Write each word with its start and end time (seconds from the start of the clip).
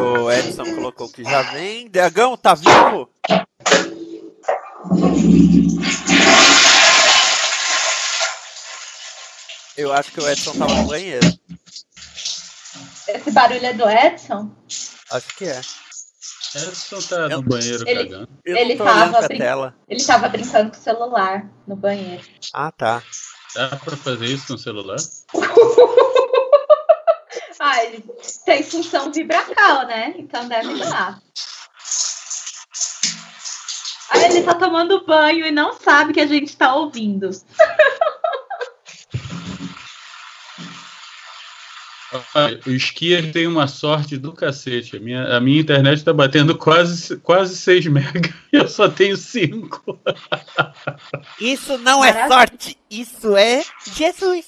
O 0.00 0.30
Edson 0.30 0.64
colocou 0.74 1.08
que 1.08 1.22
já 1.24 1.42
vem. 1.52 1.88
Dragão, 1.88 2.36
tá 2.36 2.54
vivo? 2.54 3.08
Eu 9.76 9.92
acho 9.92 10.10
que 10.12 10.20
o 10.20 10.28
Edson 10.28 10.52
tava 10.54 10.74
no 10.74 10.86
banheiro. 10.86 11.26
Esse 13.08 13.30
barulho 13.30 13.66
é 13.66 13.72
do 13.74 13.88
Edson? 13.88 14.50
Acho 15.10 15.36
que 15.36 15.44
é. 15.44 15.60
Edson 16.54 17.00
tá 17.02 17.28
no 17.28 17.42
banheiro 17.42 17.84
Ele- 17.86 18.04
cagando. 18.08 18.28
Eu 18.44 18.56
Ele 18.56 18.76
tava 18.76 19.20
brin- 19.28 19.38
tela. 19.38 19.74
Ele 19.88 20.02
tava 20.04 20.28
brincando 20.28 20.70
com 20.70 20.76
o 20.78 20.82
celular 20.82 21.46
no 21.66 21.76
banheiro. 21.76 22.22
Ah, 22.54 22.72
tá. 22.72 23.02
Dá 23.54 23.76
pra 23.76 23.96
fazer 23.96 24.26
isso 24.26 24.46
com 24.48 24.54
o 24.54 24.58
celular? 24.58 24.96
Ele 27.84 28.04
tem 28.44 28.62
função 28.62 29.12
vibracal, 29.12 29.86
né? 29.86 30.14
Então 30.16 30.48
deve 30.48 30.78
dar. 30.78 31.20
Aí 34.10 34.24
ele 34.24 34.42
tá 34.42 34.54
tomando 34.54 35.04
banho 35.04 35.44
e 35.46 35.50
não 35.50 35.72
sabe 35.72 36.12
que 36.12 36.20
a 36.20 36.26
gente 36.26 36.56
tá 36.56 36.74
ouvindo. 36.74 37.30
O 42.66 42.70
skier 42.70 43.32
tem 43.32 43.46
uma 43.46 43.66
sorte 43.66 44.16
do 44.16 44.32
cacete. 44.32 44.96
A 44.96 45.00
minha, 45.00 45.36
a 45.36 45.40
minha 45.40 45.60
internet 45.60 46.04
tá 46.04 46.12
batendo 46.12 46.56
quase, 46.56 47.16
quase 47.18 47.56
6 47.56 47.86
mega 47.86 48.34
e 48.52 48.56
eu 48.56 48.68
só 48.68 48.88
tenho 48.88 49.16
5. 49.16 50.00
Isso 51.40 51.76
não 51.78 52.04
é 52.04 52.28
sorte, 52.28 52.78
isso 52.90 53.36
é 53.36 53.62
Jesus. 53.92 54.46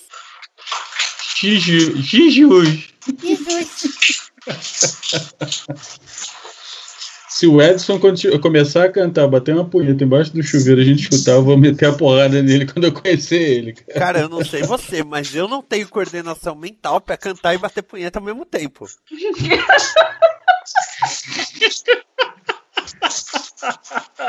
Jesus. 1.41 2.89
Jesus. 3.21 4.31
Se 7.29 7.47
o 7.47 7.63
Edson 7.63 8.01
começar 8.43 8.85
a 8.87 8.91
cantar, 8.91 9.29
bater 9.29 9.55
uma 9.55 9.65
punheta 9.65 10.03
embaixo 10.03 10.33
do 10.33 10.43
chuveiro, 10.43 10.81
a 10.81 10.85
gente 10.85 11.03
escutar, 11.03 11.33
eu 11.33 11.45
vou 11.45 11.57
meter 11.57 11.87
a 11.87 11.93
porrada 11.93 12.43
nele 12.43 12.67
quando 12.67 12.87
eu 12.87 12.93
conhecer 12.93 13.41
ele. 13.41 13.75
cara. 13.75 13.99
Cara, 13.99 14.19
eu 14.21 14.29
não 14.29 14.45
sei 14.45 14.63
você, 14.65 15.05
mas 15.05 15.33
eu 15.35 15.47
não 15.47 15.63
tenho 15.63 15.89
coordenação 15.89 16.57
mental 16.57 17.01
pra 17.01 17.17
cantar 17.17 17.55
e 17.55 17.59
bater 17.59 17.83
punheta 17.83 18.19
ao 18.19 18.25
mesmo 18.25 18.45
tempo. 18.45 18.87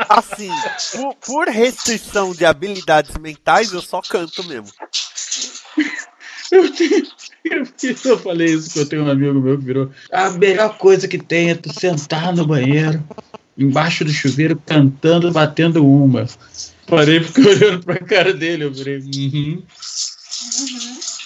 Assim, 0.08 0.50
por, 0.92 1.14
por 1.16 1.48
restrição 1.48 2.32
de 2.32 2.44
habilidades 2.44 3.16
mentais, 3.16 3.72
eu 3.72 3.82
só 3.82 4.00
canto 4.02 4.44
mesmo. 4.44 4.70
Eu, 6.50 6.72
tenho, 6.74 7.06
eu, 7.44 7.64
eu 8.04 8.18
falei 8.18 8.54
isso 8.54 8.72
que 8.72 8.78
eu 8.80 8.86
tenho 8.86 9.04
um 9.04 9.10
amigo 9.10 9.40
meu 9.40 9.58
que 9.58 9.64
virou. 9.64 9.90
A 10.10 10.30
melhor 10.30 10.76
coisa 10.76 11.08
que 11.08 11.18
tem 11.18 11.50
é 11.50 11.54
tu 11.54 11.72
sentar 11.72 12.34
no 12.34 12.46
banheiro, 12.46 13.02
embaixo 13.56 14.04
do 14.04 14.12
chuveiro, 14.12 14.60
cantando, 14.66 15.32
batendo 15.32 15.86
uma. 15.86 16.26
Parei 16.86 17.18
e 17.18 17.24
fiquei 17.24 17.46
olhando 17.46 17.84
pra 17.84 17.98
cara 17.98 18.32
dele. 18.32 18.64
Eu 18.64 18.72
virei. 18.72 18.98
Uhum. 18.98 19.62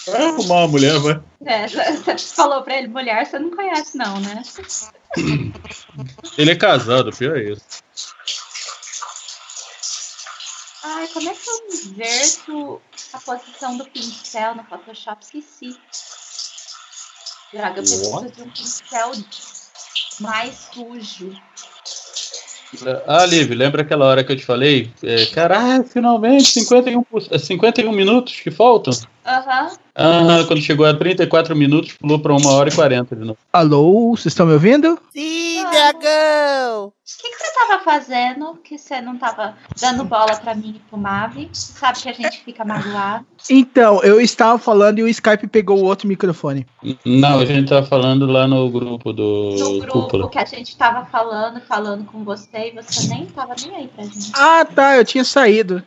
Vai 0.06 0.26
arrumar 0.26 0.54
uma 0.56 0.68
mulher, 0.68 0.98
vai. 0.98 1.20
É, 1.46 1.66
você 1.68 2.18
falou 2.18 2.62
pra 2.62 2.76
ele, 2.78 2.88
mulher, 2.88 3.24
você 3.24 3.38
não 3.38 3.50
conhece, 3.50 3.96
não, 3.96 4.20
né? 4.20 4.42
Ele 6.36 6.50
é 6.50 6.56
casado, 6.56 7.10
pior 7.16 7.36
é 7.38 7.52
isso. 7.52 7.62
Ai, 10.82 11.08
como 11.08 11.30
é 11.30 11.34
que 11.34 11.48
eu 11.48 11.90
inverto 11.90 12.82
a 13.14 13.18
posição 13.20 13.76
do 13.76 13.84
pincel 13.86 14.54
no 14.56 14.64
Photoshop? 14.64 15.22
Esqueci. 15.22 15.78
Droga, 17.52 17.68
eu 17.68 17.82
preciso 17.84 18.32
de 18.32 18.42
um 18.42 18.50
pincel 18.50 19.12
mais 20.20 20.68
sujo. 20.72 21.32
Ah, 23.06 23.24
Liv, 23.24 23.52
lembra 23.54 23.82
aquela 23.82 24.04
hora 24.06 24.24
que 24.24 24.32
eu 24.32 24.36
te 24.36 24.44
falei? 24.44 24.92
É, 25.02 25.26
Caralho, 25.26 25.84
finalmente, 25.84 26.46
51, 26.50 27.04
por- 27.04 27.22
é 27.30 27.38
51 27.38 27.92
minutos 27.92 28.40
que 28.40 28.50
faltam? 28.50 28.92
Aham. 29.24 29.70
Ah, 29.96 30.44
quando 30.46 30.60
chegou 30.60 30.84
a 30.84 30.92
34 30.92 31.54
minutos, 31.56 31.92
pulou 31.92 32.18
pra 32.18 32.34
1 32.34 32.46
hora 32.46 32.68
e 32.68 32.74
40 32.74 33.14
de 33.16 33.24
novo. 33.24 33.38
Alô, 33.52 34.10
vocês 34.10 34.26
estão 34.26 34.44
me 34.44 34.52
ouvindo? 34.52 34.98
Sim, 35.12 35.64
dragão! 35.70 36.86
O 36.88 36.92
que, 37.22 37.30
que 37.30 37.36
você 37.38 37.54
tava 37.54 37.82
fazendo 37.82 38.58
que 38.62 38.76
você 38.76 39.00
não 39.00 39.16
tava 39.16 39.54
dando 39.80 40.04
bola 40.04 40.36
pra 40.36 40.54
mim 40.54 40.74
e 40.76 40.78
pro 40.90 40.98
Mavi? 40.98 41.48
Sabe 41.52 42.00
que 42.00 42.08
a 42.08 42.12
gente 42.12 42.42
fica 42.44 42.64
magoado. 42.64 43.24
Então, 43.48 44.02
eu 44.02 44.20
estava 44.20 44.58
falando 44.58 44.98
e 44.98 45.02
o 45.04 45.08
Skype 45.08 45.46
pegou 45.46 45.78
o 45.78 45.84
outro 45.84 46.08
microfone. 46.08 46.66
Não, 47.04 47.38
a 47.38 47.46
gente 47.46 47.68
tá 47.68 47.82
falando 47.82 48.26
lá 48.26 48.46
no 48.48 48.68
grupo 48.68 49.12
do 49.12 49.54
No 49.58 49.78
grupo 49.80 50.02
Cúpula. 50.02 50.28
que 50.28 50.38
a 50.38 50.44
gente 50.44 50.76
tava 50.76 51.06
falando, 51.06 51.60
falando 51.60 52.04
com 52.04 52.24
você 52.24 52.72
e 52.72 52.72
você 52.72 53.08
nem 53.08 53.26
tava 53.26 53.54
nem 53.62 53.74
aí 53.76 53.88
pra 53.88 54.04
gente. 54.04 54.32
Ah, 54.34 54.64
tá, 54.64 54.96
eu 54.96 55.04
tinha 55.04 55.24
saído. 55.24 55.82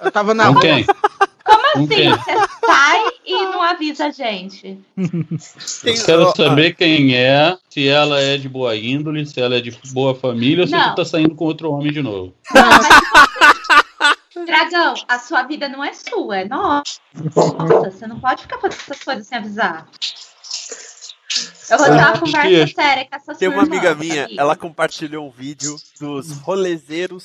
Eu 0.00 0.10
tava 0.10 0.32
na 0.32 0.54
quem? 0.60 0.86
Como 1.46 1.62
Com 1.72 1.78
assim? 1.84 2.10
Você 2.10 2.66
sai 2.66 3.02
e 3.24 3.42
não 3.44 3.62
avisa 3.62 4.06
a 4.06 4.10
gente? 4.10 4.78
Eu 4.96 6.04
quero 6.04 6.36
saber 6.36 6.74
quem 6.74 7.14
é, 7.14 7.56
se 7.70 7.86
ela 7.86 8.20
é 8.20 8.36
de 8.36 8.48
boa 8.48 8.76
índole, 8.76 9.24
se 9.24 9.40
ela 9.40 9.56
é 9.56 9.60
de 9.60 9.70
boa 9.92 10.14
família 10.14 10.64
ou 10.64 10.66
se 10.66 10.72
Não. 10.72 10.90
tu 10.90 10.96
tá 10.96 11.04
saindo 11.04 11.34
com 11.34 11.44
outro 11.44 11.70
homem 11.70 11.92
de 11.92 12.02
novo. 12.02 12.34
Não, 12.52 12.62
mas... 12.68 12.88
Dragão, 14.44 14.94
a 15.08 15.18
sua 15.18 15.42
vida 15.44 15.68
não 15.68 15.82
é 15.82 15.92
sua, 15.92 16.38
é 16.38 16.44
nossa. 16.44 17.00
Nossa, 17.34 17.90
você 17.90 18.06
não 18.06 18.20
pode 18.20 18.42
ficar 18.42 18.58
fazendo 18.58 18.80
essas 18.80 19.02
coisas 19.02 19.26
sem 19.26 19.38
avisar. 19.38 19.86
Eu 21.68 21.78
vou 21.78 21.86
ter 21.86 21.92
uma 21.92 22.18
conversa 22.18 22.74
séria 22.74 23.06
com 23.06 23.16
essa 23.16 23.34
Tem 23.34 23.48
uma 23.48 23.62
amiga 23.62 23.94
minha, 23.94 24.28
ela 24.36 24.54
compartilhou 24.54 25.26
um 25.26 25.30
vídeo 25.30 25.76
dos 26.00 26.30
rolezeiros 26.38 27.24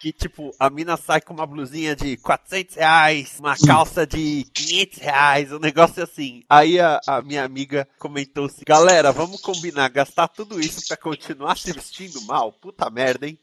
que, 0.00 0.12
tipo, 0.12 0.54
a 0.58 0.68
mina 0.68 0.96
sai 0.96 1.20
com 1.20 1.32
uma 1.32 1.46
blusinha 1.46 1.96
de 1.96 2.16
400 2.18 2.76
reais, 2.76 3.36
uma 3.38 3.56
calça 3.56 4.06
de 4.06 4.44
500 4.52 4.98
reais, 4.98 5.52
um 5.52 5.58
negócio 5.58 6.02
assim. 6.02 6.42
Aí 6.50 6.80
a, 6.80 7.00
a 7.06 7.22
minha 7.22 7.44
amiga 7.44 7.88
comentou 7.98 8.46
assim, 8.46 8.62
galera, 8.66 9.12
vamos 9.12 9.40
combinar, 9.40 9.88
gastar 9.88 10.28
tudo 10.28 10.60
isso 10.60 10.86
pra 10.88 10.96
continuar 10.96 11.56
se 11.56 11.72
vestindo 11.72 12.20
mal? 12.22 12.52
Puta 12.52 12.90
merda, 12.90 13.26
hein? 13.26 13.38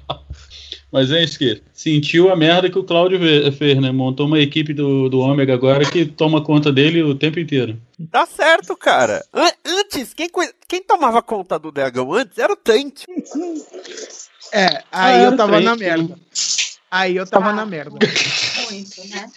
Mas 0.91 1.11
é 1.11 1.23
isso 1.23 1.39
que 1.39 1.63
sentiu 1.73 2.31
a 2.31 2.37
merda 2.37 2.71
que 2.71 2.79
o 2.79 2.85
Cláudio 2.85 3.19
fez, 3.53 3.81
né? 3.81 3.91
Montou 3.91 4.27
uma 4.27 4.39
equipe 4.39 4.73
do, 4.73 5.09
do 5.09 5.19
Ômega 5.19 5.53
agora 5.53 5.85
que 5.85 6.07
toma 6.07 6.43
conta 6.43 6.73
dele 6.73 7.03
o 7.03 7.15
tempo 7.15 7.41
inteiro. 7.41 7.77
Tá 8.11 8.25
certo, 8.25 8.77
cara. 8.77 9.25
An- 9.33 9.53
antes, 9.67 10.15
quem, 10.15 10.29
quem 10.69 10.83
tomava 10.83 11.21
conta 11.23 11.59
do 11.59 11.73
dragão 11.73 12.13
antes 12.13 12.39
era 12.39 12.53
o 12.53 12.57
Trent. 12.57 13.03
É, 14.53 14.67
aí 14.67 14.83
Ah, 14.93 15.19
eu 15.19 15.27
era 15.29 15.37
tava 15.37 15.61
na 15.61 15.77
merda. 15.77 16.19
Aí 16.91 17.17
eu 17.17 17.27
tava 17.27 17.53
na 17.53 17.67
merda. 17.67 17.91
Muito, 18.71 19.09
né? 19.09 19.31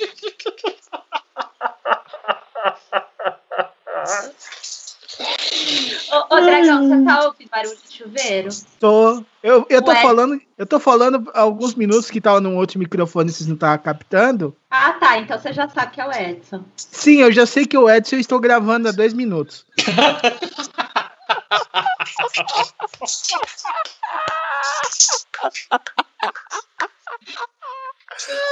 Ô, 6.12 6.36
Ô, 6.36 6.42
Dragão, 6.42 6.88
você 6.88 7.04
tá 7.04 7.26
ouvindo 7.26 7.50
barulho 7.50 7.78
de 7.88 7.98
chuveiro? 7.98 8.50
Tô. 8.80 9.24
Eu, 9.44 9.66
eu 9.70 9.82
tô 9.82 9.92
Ué. 9.92 10.02
falando. 10.02 10.42
Eu 10.58 10.66
tô 10.66 10.80
falando 10.80 11.30
há 11.34 11.42
alguns 11.42 11.76
minutos 11.76 12.10
que 12.10 12.22
tava 12.22 12.40
num 12.40 12.56
outro 12.56 12.80
microfone 12.80 13.30
e 13.30 13.34
vocês 13.34 13.48
não 13.48 13.56
estavam 13.56 13.78
captando. 13.80 14.56
Ah, 14.70 14.94
tá. 14.94 15.20
Então 15.20 15.38
você 15.38 15.54
já 15.54 15.68
sabe 15.68 15.92
que 15.92 16.02
é 16.02 16.08
o 16.08 16.12
Edson. 16.12 16.64
Sim, 16.76 17.22
eu 17.22 17.32
já 17.32 17.46
sei 17.46 17.66
que 17.66 17.78
o 17.78 17.90
Edson 17.90 18.16
eu 18.16 18.20
estou 18.20 18.40
gravando 18.40 18.88
há 18.88 18.92
dois 18.92 19.14
minutos. 19.14 19.66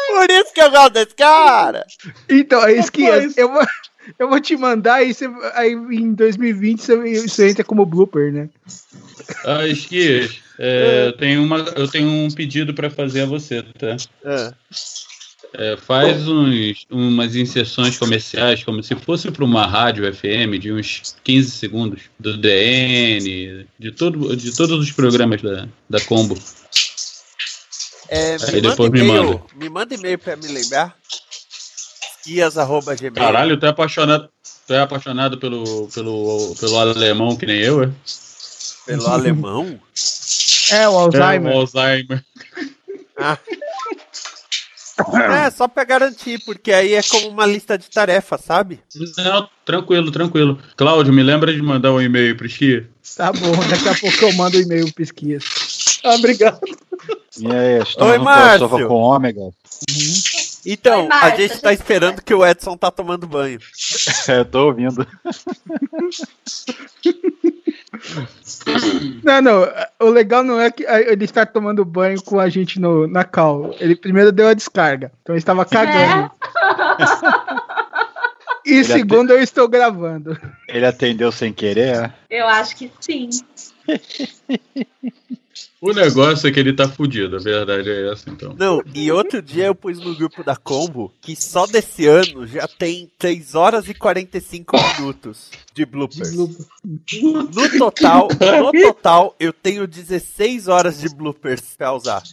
Por 0.08 0.32
isso 0.32 0.54
que 0.54 0.62
eu 0.62 0.72
gosto 0.72 0.94
desse 0.94 1.16
cara. 1.16 1.86
Então, 2.30 2.64
é 2.66 2.74
isso 2.74 2.92
que 2.92 3.06
é. 3.06 3.28
Eu 3.36 3.52
vou, 3.52 3.66
eu 4.18 4.30
vou 4.30 4.40
te 4.40 4.56
mandar 4.56 5.04
e 5.04 5.14
você, 5.14 5.30
aí 5.54 5.72
em 5.72 6.14
2020 6.14 6.80
você, 6.80 7.10
isso 7.10 7.44
entra 7.44 7.64
como 7.64 7.86
blooper, 7.86 8.32
né? 8.32 8.50
Ah, 9.46 9.68
Esquias, 9.68 10.40
é, 10.58 11.08
eu, 11.08 11.14
tenho 11.18 11.44
uma, 11.44 11.60
eu 11.76 11.88
tenho 11.88 12.08
um 12.08 12.32
pedido 12.32 12.74
pra 12.74 12.90
fazer 12.90 13.22
a 13.22 13.26
você, 13.26 13.62
tá? 13.62 13.98
Ah, 14.26 14.54
É, 15.54 15.78
faz 15.78 16.28
uns, 16.28 16.86
umas 16.90 17.36
inserções 17.36 17.98
comerciais 17.98 18.64
como 18.64 18.84
se 18.84 18.94
fosse 18.96 19.32
para 19.32 19.46
uma 19.46 19.66
rádio 19.66 20.04
FM 20.14 20.60
de 20.60 20.72
uns 20.72 21.16
15 21.24 21.52
segundos 21.52 22.02
do 22.20 22.38
DN, 22.38 23.66
de, 23.80 23.92
todo, 23.92 24.36
de 24.36 24.56
todos 24.56 24.78
os 24.80 24.92
programas 24.92 25.42
da, 25.42 25.68
da 25.90 26.02
Combo. 26.02 26.38
É, 28.10 28.38
Aí 28.42 28.56
me, 28.56 28.62
depois 28.62 28.78
manda 28.78 28.92
me 28.92 29.00
e-mail, 29.00 29.24
manda. 29.26 29.42
me 29.56 29.70
manda 29.70 29.96
e-mail 29.96 30.18
pra 30.18 30.36
me 30.36 30.48
lembrar. 30.48 30.96
Esquias.gmail. 32.20 33.14
Caralho, 33.14 33.58
tu 33.60 33.66
é 33.66 33.70
apaixonado, 33.70 34.30
tu 34.68 34.74
é 34.74 34.80
apaixonado 34.82 35.38
pelo, 35.38 35.88
pelo, 35.94 36.56
pelo 36.60 36.78
alemão 36.80 37.36
que 37.36 37.46
nem 37.46 37.60
eu, 37.60 37.84
é? 37.84 37.90
Pelo 38.86 39.08
alemão? 39.08 39.80
É, 40.72 40.88
o 40.88 40.92
É, 40.92 40.96
Alzheimer. 41.04 41.54
o 41.56 41.60
Alzheimer. 41.60 42.24
É, 45.46 45.52
só 45.52 45.68
pra 45.68 45.84
garantir, 45.84 46.40
porque 46.44 46.72
aí 46.72 46.94
é 46.94 47.04
como 47.04 47.28
uma 47.30 47.46
lista 47.46 47.78
de 47.78 47.88
tarefas, 47.90 48.42
sabe? 48.42 48.80
Não, 49.18 49.48
tranquilo, 49.64 50.12
tranquilo. 50.12 50.58
Cláudio, 50.76 51.14
me 51.14 51.22
lembra 51.22 51.54
de 51.54 51.62
mandar 51.62 51.94
um 51.94 52.02
e-mail 52.02 52.36
pro 52.36 52.48
Esquia? 52.48 52.90
Tá 53.16 53.32
bom, 53.32 53.52
daqui 53.70 53.88
a 53.90 53.96
pouco 53.96 54.26
eu 54.26 54.34
mando 54.34 54.58
o 54.58 54.62
e-mail 54.62 54.92
pesquisa. 54.94 55.46
Ah, 56.04 56.16
obrigado. 56.16 56.60
E 57.40 57.52
aí, 57.52 57.82
estamos 57.82 58.14
Oi, 58.14 58.18
Márcio. 58.18 58.88
com 58.88 58.96
Ômega. 58.96 59.42
Então, 60.66 61.02
Oi, 61.02 61.08
Márcia, 61.08 61.34
a 61.34 61.36
gente 61.48 61.62
tá 61.62 61.74
esperando 61.74 62.22
que 62.22 62.34
o 62.34 62.46
Edson 62.46 62.76
tá 62.76 62.92
tomando 62.92 63.28
banho. 63.28 63.60
É, 64.28 64.40
eu 64.40 64.46
tô 64.46 64.68
ouvindo. 64.68 65.08
Não, 69.24 69.42
não. 69.42 69.68
O 70.00 70.10
legal 70.10 70.44
não 70.44 70.60
é 70.60 70.70
que 70.70 70.86
ah, 70.86 71.00
ele 71.00 71.26
está 71.26 71.46
tomando 71.46 71.84
banho 71.86 72.22
com 72.22 72.40
a 72.40 72.50
gente 72.50 72.80
no, 72.80 73.08
na 73.08 73.24
cal. 73.24 73.74
Ele 73.80 73.96
primeiro 73.96 74.32
deu 74.32 74.48
a 74.48 74.54
descarga. 74.54 75.12
Então 75.22 75.34
ele 75.34 75.40
estava 75.40 75.66
cagando. 75.66 76.30
E 78.66 78.74
Ele 78.74 78.84
segundo, 78.84 79.32
eu 79.32 79.40
estou 79.42 79.68
gravando. 79.68 80.38
Ele 80.68 80.86
atendeu 80.86 81.32
sem 81.32 81.54
querer, 81.54 81.96
é? 81.96 82.14
Eu 82.30 82.48
acho 82.48 82.76
que 82.76 82.92
sim. 83.00 83.30
O 85.80 85.94
negócio 85.94 86.48
é 86.48 86.52
que 86.52 86.60
ele 86.60 86.74
tá 86.74 86.90
fudido, 86.90 87.36
a 87.36 87.40
verdade 87.40 87.88
é 87.90 88.12
essa, 88.12 88.30
então. 88.30 88.56
Não, 88.58 88.82
e 88.96 89.12
outro 89.12 89.42
dia 89.42 89.68
eu 89.68 89.76
pus 89.76 90.00
no 90.00 90.16
grupo 90.16 90.44
da 90.44 90.56
Combo 90.56 91.14
que 91.22 91.36
só 91.36 91.68
desse 91.68 92.08
ano 92.08 92.48
já 92.48 92.68
tem 92.68 93.12
3 93.20 93.54
horas 93.54 93.88
e 93.88 93.94
45 93.94 94.76
minutos 94.98 95.52
de 95.76 95.86
bloopers. 95.86 96.32
No 96.34 97.78
total, 97.78 98.28
no 98.74 98.82
total, 98.82 99.36
eu 99.40 99.54
tenho 99.54 99.88
16 99.88 100.68
horas 100.68 101.00
de 101.00 101.10
bloopers 101.14 101.62
pra 101.78 101.94
usar. 101.94 102.24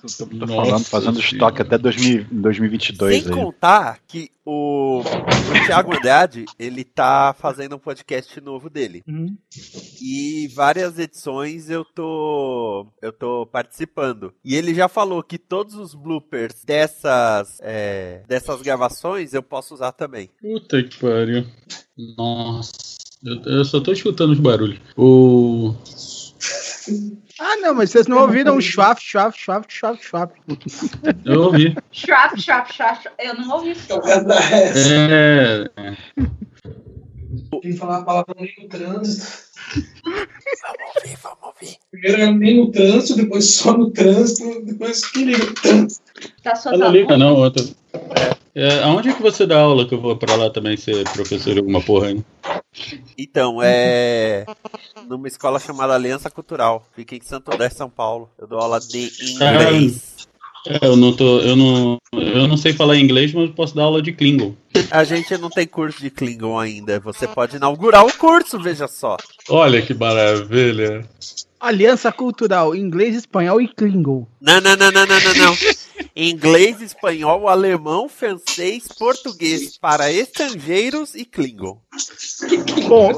Tô, 0.00 0.26
tô 0.26 0.46
falando, 0.48 0.84
fazendo 0.84 1.20
estoque 1.20 1.62
até 1.62 1.78
2000 1.78 2.26
2022 2.32 3.22
Sem 3.22 3.32
aí. 3.32 3.38
contar 3.38 4.00
que 4.08 4.28
o, 4.44 5.00
o 5.00 5.66
Thiago 5.66 5.94
Andrade, 5.94 6.44
ele 6.58 6.82
tá 6.82 7.32
fazendo 7.38 7.76
um 7.76 7.78
podcast 7.78 8.40
novo 8.40 8.68
dele. 8.68 9.04
Uhum. 9.06 9.36
E 10.02 10.48
várias 10.56 10.98
edições 10.98 11.70
eu 11.70 11.84
tô 11.84 12.84
eu 13.00 13.12
tô 13.12 13.46
participando. 13.46 14.34
E 14.44 14.56
ele 14.56 14.74
já 14.74 14.88
falou 14.88 15.22
que 15.22 15.38
todos 15.38 15.76
os 15.76 15.94
bloopers 15.94 16.64
dessas 16.64 17.60
é, 17.62 18.22
dessas 18.26 18.60
gravações 18.62 19.34
eu 19.34 19.42
posso 19.42 19.74
usar 19.74 19.92
também. 19.92 20.30
Puta 20.40 20.82
que 20.82 20.98
pariu. 20.98 21.46
Nossa. 22.18 22.72
Eu, 23.22 23.40
eu 23.44 23.64
só 23.64 23.80
tô 23.80 23.92
escutando 23.92 24.32
os 24.32 24.40
barulhos. 24.40 24.80
O. 24.96 25.74
Ah, 27.38 27.56
não, 27.56 27.74
mas 27.74 27.90
vocês 27.90 28.06
não 28.06 28.18
ouviram 28.22 28.56
o 28.56 28.60
schwaf, 28.60 29.00
schwaf, 29.02 29.38
schwaf, 29.38 29.66
schwaf, 29.68 30.02
schwaf. 30.04 30.32
Eu 31.24 31.42
ouvi. 31.44 31.76
Shrap, 31.92 32.38
shrap, 32.38 32.72
shrap. 32.72 33.06
Eu 33.18 33.34
não 33.34 33.50
ouvi. 33.56 33.74
É. 35.00 35.70
É. 35.76 35.96
Quem 37.62 37.76
falar 37.76 37.98
a 37.98 38.02
palavra 38.02 38.34
nem 38.38 38.52
no 38.60 38.68
trânsito. 38.68 39.26
Vamos 39.74 40.96
ouvir, 40.96 41.16
vamos 41.22 41.38
ouvir. 41.42 41.76
Primeiro 41.90 42.22
é 42.22 42.32
nem 42.32 42.56
no 42.58 42.70
trânsito, 42.72 43.16
depois 43.16 43.44
só 43.50 43.76
no 43.76 43.90
trânsito, 43.90 44.64
depois 44.64 45.06
que 45.06 45.24
liga 45.24 45.44
no 45.44 45.54
trânsito. 45.54 46.02
Tá 46.42 46.54
suas 46.56 46.74
Ela 46.74 46.88
liga, 46.88 47.14
alunas? 47.14 47.18
não, 47.18 47.36
outra. 47.36 47.64
É, 48.54 48.82
aonde 48.82 49.10
é 49.10 49.12
que 49.12 49.22
você 49.22 49.46
dá 49.46 49.60
aula 49.60 49.86
que 49.86 49.94
eu 49.94 50.00
vou 50.00 50.16
pra 50.16 50.34
lá 50.34 50.50
também 50.50 50.76
ser 50.76 51.04
professor 51.10 51.52
de 51.52 51.60
alguma 51.60 51.80
porra 51.82 52.08
aí? 52.08 52.24
Então, 53.18 53.60
é 53.62 54.44
numa 55.08 55.26
escola 55.26 55.58
chamada 55.58 55.94
Aliança 55.94 56.30
Cultural, 56.30 56.86
fica 56.94 57.14
em 57.16 57.20
Santo 57.20 57.52
André, 57.52 57.68
São 57.70 57.90
Paulo. 57.90 58.30
Eu 58.38 58.46
dou 58.46 58.60
aula 58.60 58.78
de 58.80 59.10
inglês. 59.20 60.28
É, 60.66 60.86
eu 60.86 60.94
não 60.94 61.14
tô. 61.14 61.40
Eu 61.40 61.56
não. 61.56 61.98
Eu 62.12 62.46
não 62.46 62.56
sei 62.56 62.72
falar 62.72 62.96
inglês, 62.96 63.32
mas 63.32 63.48
eu 63.48 63.54
posso 63.54 63.74
dar 63.74 63.84
aula 63.84 64.02
de 64.02 64.12
Klingon. 64.12 64.54
A 64.90 65.04
gente 65.04 65.36
não 65.38 65.48
tem 65.48 65.66
curso 65.66 66.00
de 66.00 66.10
Klingon 66.10 66.58
ainda. 66.58 67.00
Você 67.00 67.26
pode 67.26 67.56
inaugurar 67.56 68.04
o 68.04 68.12
curso, 68.16 68.58
veja 68.58 68.86
só. 68.86 69.16
Olha 69.48 69.80
que 69.80 69.94
maravilha. 69.94 71.08
Aliança 71.58 72.12
Cultural, 72.12 72.74
inglês, 72.74 73.16
espanhol 73.16 73.60
e 73.60 73.68
Klingon. 73.68 74.26
Não, 74.40 74.60
não, 74.60 74.76
não, 74.76 74.90
não, 74.90 75.06
não, 75.06 75.20
não, 75.20 75.34
não. 75.34 75.56
Inglês, 76.14 76.80
espanhol, 76.80 77.48
alemão, 77.48 78.08
francês, 78.08 78.88
português 78.88 79.76
para 79.78 80.12
estrangeiros 80.12 81.14
e 81.14 81.24
Klingon. 81.24 81.80
Bom, 82.88 83.12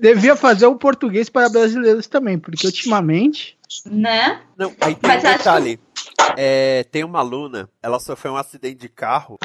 devia 0.00 0.36
fazer 0.36 0.66
o 0.66 0.76
português 0.76 1.28
para 1.28 1.48
brasileiros 1.48 2.06
também, 2.06 2.38
porque 2.38 2.66
ultimamente. 2.66 3.58
Né? 3.86 4.40
Não, 4.56 4.72
aí 4.80 4.94
tem 4.94 5.10
Mas 5.10 5.24
um 5.24 5.26
acho- 5.28 5.38
detalhe. 5.38 5.80
É, 6.36 6.84
tem 6.90 7.04
uma 7.04 7.18
aluna, 7.18 7.68
ela 7.82 7.98
sofreu 7.98 8.32
um 8.32 8.36
acidente 8.36 8.76
de 8.76 8.88
carro 8.88 9.38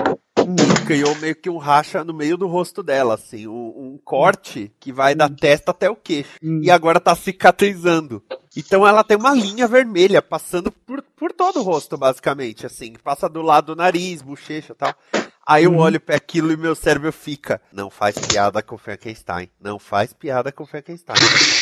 e 0.57 0.85
criou 0.85 1.15
meio 1.15 1.35
que 1.35 1.49
um 1.49 1.57
racha 1.57 2.03
no 2.03 2.13
meio 2.13 2.37
do 2.37 2.47
rosto 2.47 2.81
dela, 2.81 3.15
assim, 3.15 3.47
um, 3.47 3.51
um 3.51 3.99
corte 4.03 4.71
que 4.79 4.91
vai 4.91 5.13
da 5.13 5.29
testa 5.29 5.71
até 5.71 5.89
o 5.89 5.95
queixo. 5.95 6.37
Hum. 6.41 6.61
E 6.63 6.71
agora 6.71 6.99
tá 6.99 7.15
cicatrizando. 7.15 8.23
Então 8.55 8.87
ela 8.87 9.03
tem 9.03 9.17
uma 9.17 9.33
linha 9.33 9.67
vermelha 9.67 10.21
passando 10.21 10.71
por, 10.71 11.03
por 11.15 11.31
todo 11.31 11.59
o 11.59 11.63
rosto, 11.63 11.97
basicamente, 11.97 12.65
assim, 12.65 12.93
passa 13.03 13.29
do 13.29 13.41
lado 13.41 13.67
do 13.67 13.75
nariz, 13.75 14.21
bochecha 14.21 14.73
e 14.73 14.75
tal. 14.75 14.95
Aí 15.45 15.63
eu 15.63 15.75
olho 15.77 15.99
para 15.99 16.15
aquilo 16.15 16.51
e 16.51 16.57
meu 16.57 16.75
cérebro 16.75 17.11
fica. 17.11 17.59
Não 17.73 17.89
faz 17.89 18.15
piada 18.19 18.61
com 18.61 18.77
Frankenstein. 18.77 19.49
Não 19.59 19.79
faz 19.79 20.13
piada 20.13 20.51
com 20.51 20.63
Frankenstein. 20.63 21.17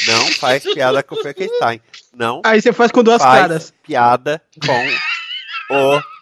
Não 0.07 0.27
faz 0.33 0.63
piada 0.73 1.01
com 1.01 1.15
Frankenstein. 1.15 1.81
Não 2.13 2.41
Aí 2.43 2.61
você 2.61 2.73
faz 2.73 2.91
com 2.91 3.01
duas 3.01 3.21
faz 3.21 3.41
caras. 3.41 3.73
piada 3.81 4.41
com 4.61 5.73
o 5.73 6.16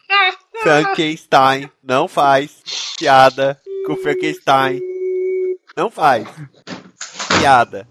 Frankenstein. 0.65 1.69
Não 1.84 2.07
faz 2.07 2.63
piada 2.98 3.60
com 3.86 3.93
o 3.93 3.98
Frankenstein. 3.98 4.81
Não 5.77 5.91
faz 5.91 6.27
piada. 7.38 7.88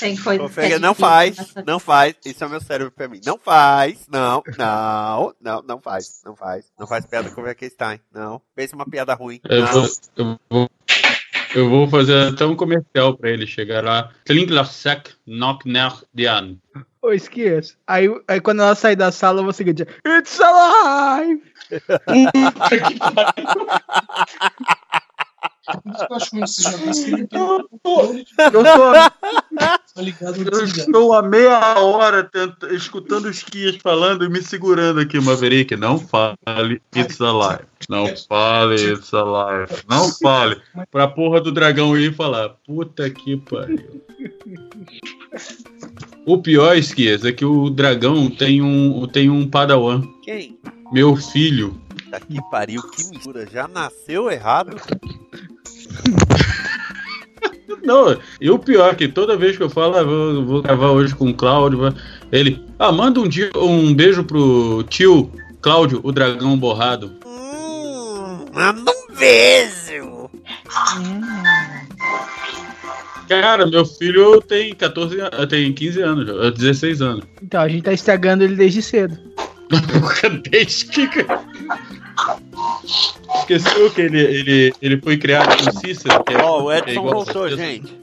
Tem 0.00 0.16
coisa 0.16 0.62
é 0.62 0.78
Não 0.78 0.94
faz, 0.94 1.36
não 1.64 1.78
faz. 1.78 2.16
Isso 2.24 2.42
é 2.42 2.48
meu 2.48 2.60
cérebro 2.60 2.90
pra 2.90 3.06
mim. 3.06 3.20
Não 3.24 3.38
faz, 3.38 4.06
não, 4.10 4.42
não, 4.58 5.34
não, 5.40 5.62
não 5.62 5.80
faz, 5.80 6.22
não 6.24 6.34
faz. 6.34 6.64
Não 6.78 6.86
faz 6.86 7.06
piada 7.06 7.30
com 7.30 7.40
o 7.40 7.44
Frankenstein. 7.44 8.00
Não. 8.12 8.40
Pensa 8.54 8.74
uma 8.74 8.86
piada 8.86 9.14
ruim. 9.14 9.40
Eu 9.48 9.66
vou, 9.66 9.86
eu 10.16 10.38
vou, 10.50 10.70
eu 11.54 11.70
vou 11.70 11.88
fazer 11.88 12.32
até 12.32 12.44
um 12.44 12.56
comercial 12.56 13.16
pra 13.16 13.30
ele 13.30 13.46
chegar 13.46 13.84
lá. 13.84 14.10
Klinglersack 14.24 15.12
knock 15.26 15.70
nach 15.70 16.04
dian. 16.12 16.56
Ô, 17.06 17.12
esqueça. 17.12 17.74
Aí, 17.86 18.08
aí 18.26 18.40
quando 18.40 18.62
ela 18.62 18.74
sair 18.74 18.96
da 18.96 19.12
sala, 19.12 19.40
você 19.40 19.62
grita: 19.62 19.86
It's 20.04 20.40
alive! 20.40 21.40
Eu 26.10 26.16
acho 26.16 26.30
que 26.30 26.40
você 26.40 26.62
já 26.62 26.78
conseguiu. 26.78 27.28
Eu 27.32 27.68
tô. 27.82 28.14
Tá 29.96 30.02
ligado? 30.02 30.36
Eu 30.42 30.64
estou 30.64 31.14
há 31.14 31.22
meia 31.22 31.78
hora 31.78 32.22
tenta- 32.22 32.68
escutando 32.74 33.24
os 33.26 33.42
Kias 33.42 33.76
falando 33.82 34.26
e 34.26 34.28
me 34.28 34.42
segurando 34.42 35.00
aqui, 35.00 35.18
Maverick. 35.18 35.74
Não 35.74 35.98
fale 35.98 36.82
It's 36.94 37.18
Alive. 37.18 37.62
Não 37.88 38.06
fale 38.28 38.74
It's 38.92 39.14
Alive. 39.14 39.72
Não 39.88 40.12
fale. 40.12 40.60
Pra 40.90 41.08
porra 41.08 41.40
do 41.40 41.50
dragão 41.50 41.96
ir 41.96 42.14
falar. 42.14 42.50
Puta 42.66 43.08
que 43.08 43.38
pariu. 43.38 44.04
O 46.26 46.36
pior, 46.42 46.76
Esquias, 46.76 47.24
é 47.24 47.32
que 47.32 47.46
o 47.46 47.70
dragão 47.70 48.28
tem 48.28 48.60
um, 48.60 49.06
tem 49.06 49.30
um 49.30 49.48
padawan. 49.48 50.02
Quem? 50.22 50.58
Meu 50.92 51.16
filho. 51.16 51.80
Tá 52.10 52.20
que 52.20 52.38
pariu, 52.50 52.82
que 52.82 53.02
mistura. 53.08 53.48
Já 53.50 53.66
nasceu 53.66 54.30
errado. 54.30 54.76
Não, 57.82 58.16
e 58.40 58.50
o 58.50 58.58
pior 58.58 58.92
é 58.92 58.94
que 58.94 59.08
toda 59.08 59.36
vez 59.36 59.56
que 59.56 59.62
eu 59.62 59.70
falo, 59.70 59.96
ah, 59.96 60.02
vou, 60.04 60.44
vou 60.44 60.62
gravar 60.62 60.90
hoje 60.90 61.14
com 61.14 61.28
o 61.30 61.34
Cláudio, 61.34 61.92
ele, 62.30 62.64
ah, 62.78 62.92
manda 62.92 63.20
um, 63.20 63.28
dia, 63.28 63.50
um 63.56 63.92
beijo 63.94 64.22
pro 64.24 64.84
tio 64.88 65.30
Cláudio, 65.60 66.00
o 66.04 66.12
dragão 66.12 66.56
borrado. 66.58 67.12
Hum, 67.26 68.44
manda 68.54 68.90
um 68.92 69.14
beijo. 69.16 70.30
Cara, 73.28 73.66
meu 73.66 73.84
filho 73.84 74.40
tem 74.40 74.72
14 74.74 75.20
an- 75.20 75.46
tem 75.48 75.72
15 75.72 76.00
anos, 76.00 76.26
já, 76.26 76.50
16 76.50 77.02
anos. 77.02 77.24
Então, 77.42 77.60
a 77.60 77.68
gente 77.68 77.82
tá 77.82 77.92
estragando 77.92 78.44
ele 78.44 78.54
desde 78.54 78.80
cedo. 78.82 79.18
Desde 80.48 80.86
que. 81.08 81.26
Esqueceu 83.40 83.90
que 83.90 84.00
ele, 84.00 84.20
ele, 84.20 84.72
ele 84.82 85.00
foi 85.00 85.16
criado 85.16 85.56
com 85.64 85.78
Cícero, 85.80 86.14
é, 86.30 86.42
Ó, 86.42 86.62
o 86.62 86.66
que 86.68 86.72
é 86.72 86.78
Edson 86.78 86.90
igual 86.92 87.08
a 87.08 87.12
voltou, 87.14 87.48
gente. 87.50 87.98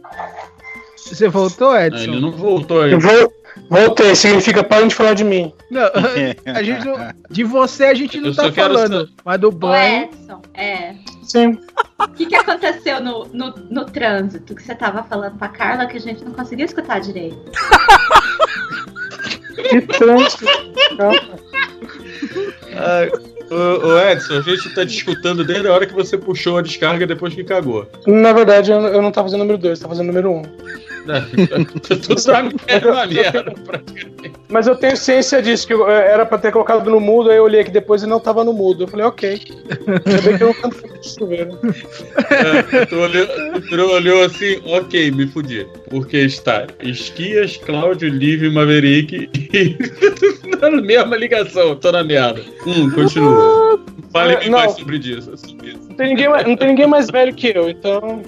Você 0.97 1.27
voltou, 1.29 1.71
Ah, 1.71 1.87
Edson? 1.87 2.03
ele 2.03 2.19
não 2.21 2.31
voltou 2.31 2.77
Eu 2.87 2.97
ainda. 2.97 3.07
vou, 3.07 3.33
voltei, 3.69 4.15
significa 4.15 4.63
parem 4.63 4.87
de 4.87 4.95
falar 4.95 5.13
de 5.13 5.23
mim. 5.23 5.53
Não, 5.69 5.81
a 6.55 6.63
gente 6.63 6.85
não- 6.85 7.09
de 7.29 7.43
você 7.43 7.85
a 7.85 7.93
gente 7.93 8.19
não 8.19 8.29
Eu 8.29 8.35
tá 8.35 8.51
falando, 8.51 9.09
mas 9.23 9.39
do 9.39 9.51
banho. 9.51 10.03
Edson, 10.05 10.41
é. 10.53 10.95
Sim. 11.23 11.59
O 11.99 12.07
que, 12.09 12.25
que 12.25 12.35
aconteceu 12.35 13.01
no, 13.01 13.25
no, 13.33 13.53
no 13.69 13.85
trânsito 13.85 14.55
que 14.55 14.63
você 14.63 14.73
tava 14.75 15.03
falando 15.03 15.37
pra 15.37 15.49
Carla 15.49 15.85
que 15.87 15.97
a 15.97 16.01
gente 16.01 16.23
não 16.23 16.31
conseguiu 16.31 16.65
escutar 16.65 16.99
direito? 16.99 17.37
Que 19.55 19.81
trânsito. 19.81 20.45
Ah, 22.75 23.05
ô, 23.53 23.87
ô, 23.87 23.99
Edson, 23.99 24.37
a 24.37 24.41
gente 24.41 24.73
tá 24.73 24.83
discutindo 24.83 25.43
desde 25.43 25.67
a 25.67 25.73
hora 25.73 25.85
que 25.85 25.93
você 25.93 26.17
puxou 26.17 26.57
a 26.57 26.61
descarga 26.61 27.05
depois 27.05 27.33
que 27.33 27.43
cagou. 27.43 27.87
Na 28.07 28.33
verdade, 28.33 28.71
eu, 28.71 28.79
eu 28.79 29.01
não 29.01 29.11
tava 29.11 29.27
fazendo 29.27 29.41
número 29.41 29.57
2, 29.57 29.79
tava 29.79 29.93
fazendo 29.93 30.07
número 30.07 30.31
1. 30.31 30.37
Um. 30.37 30.43
Tu 32.05 32.17
sabe 32.17 32.53
que 32.53 32.63
era 32.67 32.91
uma 32.91 33.05
merda. 33.05 33.43
praticamente. 33.65 34.33
Mas 34.49 34.67
eu 34.67 34.75
tenho 34.75 34.95
ciência 34.95 35.41
disso, 35.41 35.65
que 35.67 35.73
eu, 35.73 35.89
eh, 35.89 36.11
era 36.11 36.25
pra 36.25 36.37
ter 36.37 36.51
colocado 36.51 36.89
no 36.89 36.99
mudo, 36.99 37.29
aí 37.29 37.37
eu 37.37 37.43
olhei 37.43 37.61
aqui 37.61 37.71
depois 37.71 38.03
e 38.03 38.07
não 38.07 38.19
tava 38.19 38.43
no 38.43 38.53
mudo. 38.53 38.83
Eu 38.83 38.87
falei, 38.87 39.05
ok. 39.05 39.41
Ainda 39.87 40.21
bem 40.21 40.37
que 40.37 40.43
eu 40.43 40.47
não 40.47 40.53
canto 40.53 40.83
chuveiro. 41.01 41.59
É, 42.29 42.85
tu, 42.85 42.95
olhou, 42.95 43.27
tu 43.69 43.93
olhou 43.93 44.23
assim, 44.23 44.61
ok, 44.65 45.11
me 45.11 45.27
fudi. 45.27 45.67
Porque 45.89 46.17
está 46.17 46.67
Esquias, 46.81 47.57
Cláudio, 47.57 48.09
Liv 48.09 48.43
e 48.43 48.49
Maverick 48.49 49.29
e. 49.33 49.77
na 50.61 50.69
mesma 50.69 51.17
ligação, 51.17 51.75
tô 51.75 51.91
na 51.91 52.03
merda. 52.03 52.41
Hum, 52.65 52.89
continua. 52.91 53.79
Fale-me 54.11 54.49
Não. 54.49 54.59
mais 54.59 54.73
sobre 54.73 54.97
isso. 54.97 55.35
sobre 55.37 55.69
isso. 55.69 55.89
Não 55.89 55.95
tem, 55.95 56.09
ninguém, 56.09 56.29
não 56.29 56.55
tem 56.55 56.67
ninguém 56.67 56.87
mais 56.87 57.09
velho 57.09 57.33
que 57.33 57.47
eu, 57.47 57.69
então. 57.69 58.21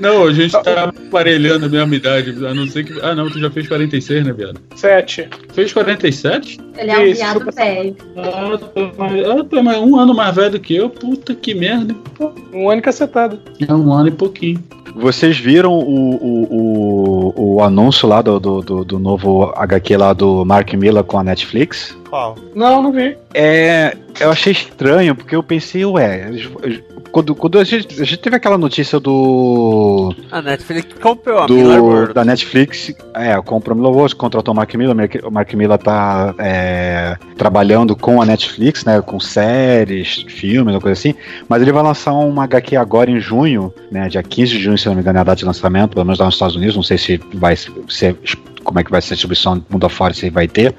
Não, 0.00 0.26
a 0.26 0.32
gente 0.32 0.52
tá 0.52 0.84
aparelhando 1.08 1.66
a 1.66 1.68
mesma 1.68 1.94
idade, 1.94 2.30
a 2.46 2.54
não 2.54 2.66
ser 2.66 2.84
que. 2.84 2.98
Ah, 3.02 3.14
não, 3.14 3.28
tu 3.30 3.38
já 3.38 3.50
fez 3.50 3.68
46, 3.68 4.24
né, 4.24 4.32
viado? 4.32 4.60
Sete. 4.74 5.28
Fez 5.52 5.72
47? 5.72 6.58
Ele 6.78 6.90
é 6.90 6.98
um 6.98 7.02
Isso, 7.06 7.20
viado 7.20 7.38
super- 7.38 7.54
velho. 7.54 7.96
Ah, 8.16 8.58
tá 8.58 8.92
mais, 8.98 9.26
ah, 9.28 9.44
tá 9.44 9.62
mais 9.62 9.78
um 9.78 9.96
ano 9.98 10.14
mais 10.14 10.34
velho 10.34 10.50
do 10.52 10.60
que 10.60 10.74
eu. 10.74 10.88
Puta 10.88 11.34
que 11.34 11.54
merda. 11.54 11.94
Um 12.52 12.68
ano 12.70 12.78
e 12.78 12.82
cacetada. 12.82 13.38
É 13.68 13.72
um 13.72 13.92
ano 13.92 14.08
e 14.08 14.12
pouquinho. 14.12 14.62
Vocês 14.96 15.38
viram 15.38 15.72
o, 15.72 16.16
o, 16.16 17.34
o, 17.36 17.54
o 17.56 17.62
anúncio 17.62 18.08
lá 18.08 18.20
do, 18.20 18.40
do, 18.40 18.60
do, 18.60 18.84
do 18.84 18.98
novo 18.98 19.52
HQ 19.54 19.96
lá 19.96 20.12
do 20.12 20.44
Mark 20.44 20.72
Miller 20.74 21.04
com 21.04 21.18
a 21.18 21.22
Netflix? 21.22 21.96
Qual? 22.08 22.36
Não, 22.56 22.82
não 22.82 22.90
vi. 22.90 23.16
É, 23.32 23.96
eu 24.18 24.30
achei 24.30 24.52
estranho, 24.52 25.14
porque 25.14 25.36
eu 25.36 25.44
pensei, 25.44 25.84
ué, 25.84 26.28
quando, 27.10 27.34
quando 27.34 27.58
a, 27.58 27.64
gente, 27.64 28.00
a 28.00 28.04
gente 28.04 28.18
teve 28.18 28.36
aquela 28.36 28.56
notícia 28.56 29.00
do. 29.00 30.14
A 30.30 30.40
Netflix 30.40 30.94
comprou 31.00 31.38
a 31.38 31.48
Miller 31.48 31.78
do 31.78 31.84
World. 31.84 32.14
da 32.14 32.24
Netflix, 32.24 32.94
é, 33.14 33.40
comprou 33.42 33.74
a 33.74 33.76
Miller 33.76 33.92
World, 33.92 34.16
contratou 34.16 34.54
o 34.54 34.56
Mark 34.56 34.74
Miller. 34.74 34.96
O 35.24 35.30
Mark 35.30 35.52
Miller 35.54 35.78
tá 35.78 36.34
é, 36.38 37.16
trabalhando 37.36 37.96
com 37.96 38.22
a 38.22 38.26
Netflix, 38.26 38.84
né, 38.84 39.00
com 39.00 39.18
séries, 39.18 40.24
filmes, 40.28 40.74
uma 40.74 40.80
coisa 40.80 40.98
assim. 40.98 41.14
Mas 41.48 41.62
ele 41.62 41.72
vai 41.72 41.82
lançar 41.82 42.12
uma 42.12 42.44
HQ 42.44 42.76
agora 42.76 43.10
em 43.10 43.20
junho, 43.20 43.72
né, 43.90 44.08
dia 44.08 44.22
15 44.22 44.52
de 44.52 44.60
junho, 44.60 44.78
se 44.78 44.86
não 44.86 44.94
me 44.94 45.00
engano, 45.00 45.18
é 45.18 45.20
a 45.20 45.24
data 45.24 45.38
de 45.38 45.44
lançamento, 45.44 45.90
pelo 45.94 46.04
menos 46.04 46.18
lá 46.18 46.26
nos 46.26 46.34
Estados 46.34 46.56
Unidos. 46.56 46.76
Não 46.76 46.82
sei 46.82 46.98
se 46.98 47.20
vai 47.34 47.56
ser, 47.56 48.16
como 48.62 48.78
é 48.78 48.84
que 48.84 48.90
vai 48.90 49.02
ser 49.02 49.14
a 49.14 49.16
distribuição 49.16 49.62
mundo 49.68 49.86
afora, 49.86 50.14
se 50.14 50.30
vai 50.30 50.46
ter. 50.46 50.74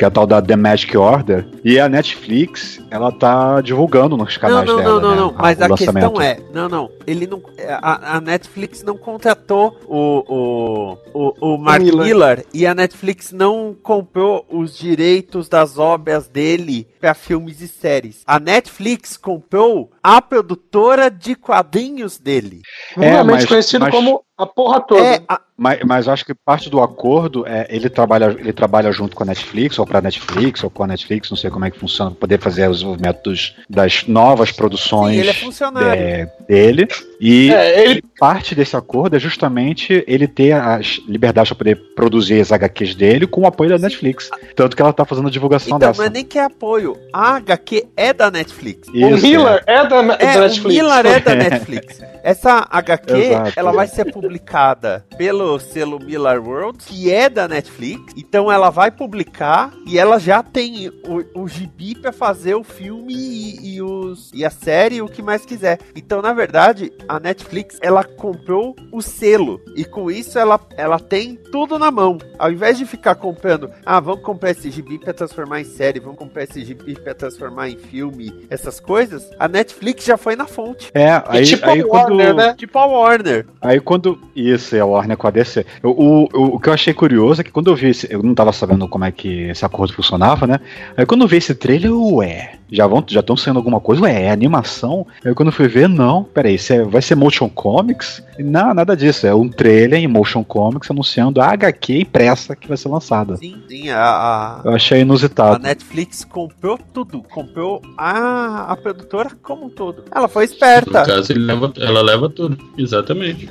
Que 0.00 0.04
é 0.06 0.08
a 0.08 0.10
tal 0.10 0.26
da 0.26 0.40
The 0.40 0.56
Magic 0.56 0.96
Order. 0.96 1.46
E 1.62 1.78
a 1.78 1.86
Netflix, 1.86 2.80
ela 2.90 3.12
tá 3.12 3.60
divulgando 3.60 4.16
nos 4.16 4.34
Não, 4.34 4.40
canais 4.40 4.66
não, 4.66 4.76
dela. 4.78 4.94
não, 4.94 5.00
não, 5.02 5.10
né, 5.10 5.16
não. 5.16 5.34
Mas 5.36 5.60
a 5.60 5.66
lançamento. 5.66 6.10
questão 6.14 6.22
é, 6.22 6.38
não, 6.54 6.68
não. 6.70 6.90
Ele 7.10 7.26
não, 7.26 7.42
a, 7.82 8.16
a 8.16 8.20
Netflix 8.20 8.82
não 8.82 8.96
contratou 8.96 9.78
o 9.86 10.10
o, 10.28 10.96
o, 11.14 11.54
o 11.54 11.58
Mark 11.58 11.82
Miller. 11.82 12.06
Miller. 12.06 12.46
e 12.54 12.66
a 12.66 12.74
Netflix 12.74 13.32
não 13.32 13.74
comprou 13.82 14.44
os 14.50 14.76
direitos 14.76 15.48
das 15.48 15.78
obras 15.78 16.28
dele 16.28 16.86
para 17.00 17.14
filmes 17.14 17.60
e 17.60 17.68
séries. 17.68 18.22
A 18.26 18.38
Netflix 18.38 19.16
comprou 19.16 19.90
a 20.02 20.20
produtora 20.20 21.10
de 21.10 21.34
quadrinhos 21.34 22.18
dele. 22.18 22.60
Realmente 22.96 23.40
mas- 23.40 23.46
conhecido 23.46 23.84
mas- 23.84 23.94
como 23.94 24.22
a 24.36 24.46
porra 24.46 24.80
toda. 24.80 25.02
É, 25.04 25.22
a- 25.28 25.40
Mas, 25.56 25.80
mas 25.84 26.08
acho 26.08 26.24
que 26.24 26.32
parte 26.34 26.70
do 26.70 26.80
acordo 26.80 27.46
é 27.46 27.66
ele 27.68 27.90
trabalha, 27.90 28.34
ele 28.38 28.52
trabalha 28.54 28.90
junto 28.90 29.14
com 29.14 29.22
a 29.22 29.26
Netflix, 29.26 29.78
ou 29.78 29.84
para 29.86 30.00
Netflix, 30.00 30.64
ou 30.64 30.70
com 30.70 30.82
a 30.82 30.86
Netflix, 30.86 31.28
não 31.28 31.36
sei 31.36 31.50
como 31.50 31.66
é 31.66 31.70
que 31.70 31.78
funciona, 31.78 32.10
pra 32.12 32.20
poder 32.20 32.40
fazer 32.40 32.66
o 32.66 32.72
desenvolvimento 32.72 33.22
dos- 33.24 33.54
das 33.68 34.04
novas 34.06 34.50
produções 34.50 35.14
sim, 35.16 35.20
ele 35.20 35.28
é 35.28 35.34
funcionário. 35.34 36.00
é, 36.02 36.32
dele. 36.48 36.88
E 37.20 37.50
É, 37.52 37.84
ele, 37.90 38.02
parte 38.18 38.54
desse 38.54 38.76
acordo 38.76 39.14
é 39.16 39.18
justamente 39.18 40.04
ele 40.06 40.26
ter 40.26 40.52
as 40.52 41.00
liberdades 41.06 41.50
para 41.50 41.58
poder 41.58 41.76
produzir 41.94 42.40
as 42.40 42.50
HQs 42.52 42.94
dele 42.94 43.26
com 43.26 43.42
o 43.42 43.46
apoio 43.46 43.70
da 43.70 43.78
Netflix. 43.78 44.30
Tanto 44.56 44.74
que 44.74 44.80
ela 44.82 44.92
tá 44.92 45.04
fazendo 45.04 45.28
a 45.28 45.30
divulgação 45.30 45.76
Então, 45.76 45.88
dessa. 45.90 46.00
não 46.00 46.06
é 46.06 46.10
nem 46.10 46.24
que 46.24 46.38
é 46.38 46.44
apoio. 46.44 46.96
A 47.12 47.36
HQ 47.36 47.88
é 47.96 48.12
da 48.12 48.30
Netflix. 48.30 48.88
o 48.88 48.96
Isso, 48.96 49.26
Miller 49.26 49.62
é, 49.66 49.86
da, 49.86 50.02
da 50.02 50.14
É, 50.14 50.38
Netflix. 50.40 50.64
o 50.64 50.68
Miller 50.68 51.06
é 51.06 51.20
da 51.20 51.34
Netflix. 51.34 52.00
Essa 52.22 52.66
HQ, 52.70 53.12
Exato. 53.14 53.52
ela 53.56 53.72
vai 53.72 53.86
ser 53.86 54.12
publicada 54.12 55.04
pelo 55.16 55.58
selo 55.58 55.98
Miller 55.98 56.42
World, 56.42 56.78
que 56.84 57.10
é 57.12 57.28
da 57.28 57.46
Netflix. 57.48 58.12
Então 58.16 58.50
ela 58.50 58.70
vai 58.70 58.90
publicar 58.90 59.72
e 59.86 59.98
ela 59.98 60.18
já 60.18 60.42
tem 60.42 60.88
o, 61.06 61.42
o 61.42 61.48
gibi 61.48 61.94
pra 61.94 62.12
fazer 62.12 62.54
o 62.54 62.64
filme 62.64 63.12
e, 63.14 63.74
e 63.76 63.82
os, 63.82 64.30
e 64.34 64.44
a 64.44 64.50
série 64.50 64.96
e 64.96 65.02
o 65.02 65.08
que 65.08 65.22
mais 65.22 65.44
quiser. 65.44 65.78
Então, 65.96 66.20
na 66.22 66.32
verdade, 66.32 66.79
a 67.08 67.18
Netflix, 67.20 67.78
ela 67.82 68.04
comprou 68.04 68.74
o 68.92 69.02
selo. 69.02 69.60
E 69.76 69.84
com 69.84 70.10
isso, 70.10 70.38
ela, 70.38 70.60
ela 70.76 70.98
tem 70.98 71.36
tudo 71.50 71.78
na 71.78 71.90
mão. 71.90 72.18
Ao 72.38 72.50
invés 72.50 72.78
de 72.78 72.86
ficar 72.86 73.14
comprando, 73.16 73.70
ah, 73.84 74.00
vamos 74.00 74.22
comprar 74.22 74.50
esse 74.50 74.70
gibi 74.70 74.98
pra 74.98 75.12
transformar 75.12 75.60
em 75.60 75.64
série, 75.64 76.00
vamos 76.00 76.18
comprar 76.18 76.44
esse 76.44 76.64
gibi 76.64 76.94
pra 76.94 77.14
transformar 77.14 77.68
em 77.68 77.76
filme, 77.76 78.32
essas 78.48 78.78
coisas, 78.80 79.28
a 79.38 79.48
Netflix 79.48 80.04
já 80.04 80.16
foi 80.16 80.36
na 80.36 80.46
fonte. 80.46 80.90
É, 80.94 81.22
aí, 81.26 81.44
tipo 81.44 81.68
aí 81.68 81.80
a 81.80 81.84
quando, 81.84 82.16
Warner, 82.16 82.34
né? 82.34 82.54
Tipo 82.56 82.78
a 82.78 82.86
Warner. 82.86 83.46
Aí 83.60 83.80
quando. 83.80 84.18
Isso, 84.34 84.74
é 84.76 84.80
a 84.80 84.86
Warner 84.86 85.16
com 85.16 85.26
a 85.26 85.30
DC. 85.30 85.66
Eu- 85.82 85.90
o, 85.90 86.28
o, 86.32 86.44
o 86.56 86.60
que 86.60 86.68
eu 86.68 86.72
achei 86.72 86.94
curioso 86.94 87.40
é 87.40 87.44
que 87.44 87.50
quando 87.50 87.70
eu 87.70 87.76
vi 87.76 87.88
esse. 87.90 88.06
Eu 88.10 88.22
não 88.22 88.34
tava 88.34 88.52
sabendo 88.52 88.88
como 88.88 89.04
é 89.04 89.12
que 89.12 89.50
esse 89.50 89.64
acordo 89.64 89.92
funcionava, 89.92 90.46
né? 90.46 90.58
Aí 90.96 91.04
quando 91.04 91.22
eu 91.22 91.28
vi 91.28 91.36
esse 91.36 91.54
trailer, 91.54 91.90
eu, 91.90 92.14
ué. 92.16 92.54
Já 92.72 92.86
vão, 92.86 93.04
já 93.04 93.18
estão 93.18 93.36
saindo 93.36 93.56
alguma 93.56 93.80
coisa? 93.80 94.02
Ué, 94.02 94.22
é 94.26 94.30
animação? 94.30 95.04
Aí 95.24 95.34
quando 95.34 95.48
eu 95.48 95.52
fui 95.52 95.66
ver, 95.66 95.88
não, 95.88 96.22
peraí, 96.22 96.56
é- 96.70 96.82
vai 96.84 97.02
ser 97.02 97.14
motion 97.14 97.48
comics? 97.48 98.22
E 98.38 98.42
Não, 98.42 98.72
nada 98.74 98.96
disso. 98.96 99.26
É 99.26 99.34
um 99.34 99.48
trailer 99.48 99.98
em 100.00 100.06
motion 100.06 100.42
comics 100.44 100.90
anunciando 100.90 101.40
a 101.40 101.46
HQ 101.46 102.00
impressa 102.00 102.54
que 102.56 102.68
vai 102.68 102.76
ser 102.76 102.88
lançada. 102.88 103.36
Sim, 103.36 103.56
sim, 103.68 103.90
a, 103.90 104.00
a, 104.02 104.60
Eu 104.64 104.72
achei 104.74 104.98
a 104.98 105.02
inusitado. 105.02 105.62
Netflix 105.62 106.24
comprou 106.24 106.78
tudo. 106.92 107.22
Comprou 107.30 107.82
a, 107.98 108.72
a 108.72 108.76
produtora 108.76 109.30
como 109.42 109.66
um 109.66 109.68
todo. 109.68 110.04
Ela 110.14 110.28
foi 110.28 110.46
No 110.46 110.52
esperta. 110.52 111.02
caso, 111.04 111.32
ele 111.32 111.40
leva, 111.40 111.72
ela 111.78 112.02
leva 112.02 112.28
tudo. 112.28 112.56
Exatamente. 112.78 113.48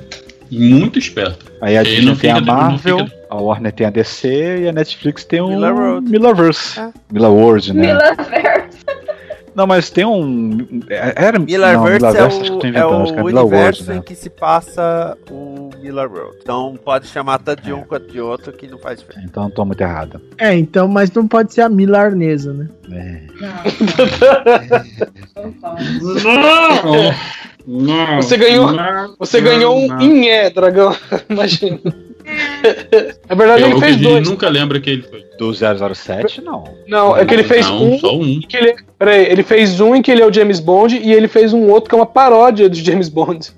Muito 0.51 0.97
esperto. 0.97 1.45
Aí 1.61 1.77
a 1.77 1.83
Disney 1.83 2.15
tem 2.15 2.31
a 2.31 2.41
Marvel, 2.41 3.05
fica- 3.05 3.17
a 3.29 3.35
Warner 3.35 3.71
tem 3.71 3.85
a 3.85 3.91
DC 3.91 4.61
e 4.63 4.67
a 4.67 4.71
Netflix 4.71 5.23
tem 5.23 5.39
o 5.41 5.47
Miller 5.49 5.75
World. 5.75 6.09
Millerverse. 6.09 6.79
É. 6.79 6.89
Miller 7.11 7.29
World, 7.29 7.73
né? 7.73 7.87
Milaverse. 7.93 8.68
Não, 9.59 9.67
mas 9.67 9.89
tem 9.89 10.05
um. 10.05 10.57
é- 10.89 11.13
Era 11.17 11.37
Millerverse 11.37 11.99
não, 12.01 12.09
é 12.09 12.11
Millerverse 12.13 12.41
acho 12.41 12.43
que 12.43 12.49
eu 12.49 12.55
o, 12.55 12.65
é 12.65 12.69
inventando, 12.69 13.01
acho 13.03 13.13
que 13.13 13.19
é 13.19 13.21
o 13.21 13.25
universo 13.25 13.55
World, 13.55 13.91
em 13.91 13.95
né? 13.95 14.01
que 14.05 14.15
se 14.15 14.29
passa 14.29 15.17
o 15.29 15.69
Miller 15.81 16.09
World. 16.09 16.37
Então 16.41 16.79
pode 16.83 17.07
chamar 17.07 17.39
tanto 17.39 17.61
de 17.63 17.73
um 17.73 17.81
quanto 17.81 18.09
de 18.09 18.21
outro 18.21 18.53
que 18.53 18.67
não 18.67 18.77
faz 18.77 18.99
diferença. 18.99 19.27
Então 19.29 19.43
eu 19.43 19.49
tô 19.51 19.65
muito 19.65 19.81
errado. 19.81 20.21
É, 20.37 20.55
então, 20.55 20.87
mas 20.87 21.11
não 21.11 21.27
pode 21.27 21.53
ser 21.53 21.59
a 21.61 21.67
milarnesa, 21.69 22.53
né? 22.53 22.69
É. 22.89 23.21
Não! 26.23 27.13
Não! 27.67 28.15
Você 28.21 28.37
ganhou- 28.37 28.71
não, 28.71 29.15
Você 29.19 29.41
não, 29.41 29.49
ganhou 29.51 29.77
um 29.77 29.87
não. 29.87 30.01
Inhé, 30.01 30.49
dragão. 30.49 30.95
Imagina. 31.29 31.79
Na 33.29 33.35
verdade, 33.35 33.63
É 33.63 33.65
ele 33.65 33.73
o 33.75 33.79
fez 33.79 33.97
dois. 33.97 34.27
nunca 34.27 34.47
lembra 34.49 34.79
que 34.79 34.89
ele 34.89 35.01
foi. 35.03 35.25
Do 35.37 35.53
007, 35.53 36.41
não. 36.41 36.63
Não, 36.87 37.15
é 37.15 37.25
que 37.25 37.33
ele 37.33 37.43
fez 37.43 37.65
Não, 37.67 37.93
um. 37.93 37.99
só 37.99 38.15
um. 38.17 38.39
Que 38.41 38.57
ele, 38.57 38.75
peraí, 38.99 39.25
ele 39.25 39.41
fez 39.41 39.79
um 39.79 39.95
em 39.95 40.01
que 40.01 40.11
ele 40.11 40.21
é 40.21 40.25
o 40.25 40.33
James 40.33 40.59
Bond 40.59 40.97
e 40.97 41.13
ele 41.13 41.27
fez 41.27 41.53
um 41.53 41.69
outro 41.69 41.89
que 41.89 41.95
é 41.95 41.97
uma 41.97 42.05
paródia 42.05 42.69
de 42.69 42.83
James 42.83 43.07
Bond. 43.07 43.51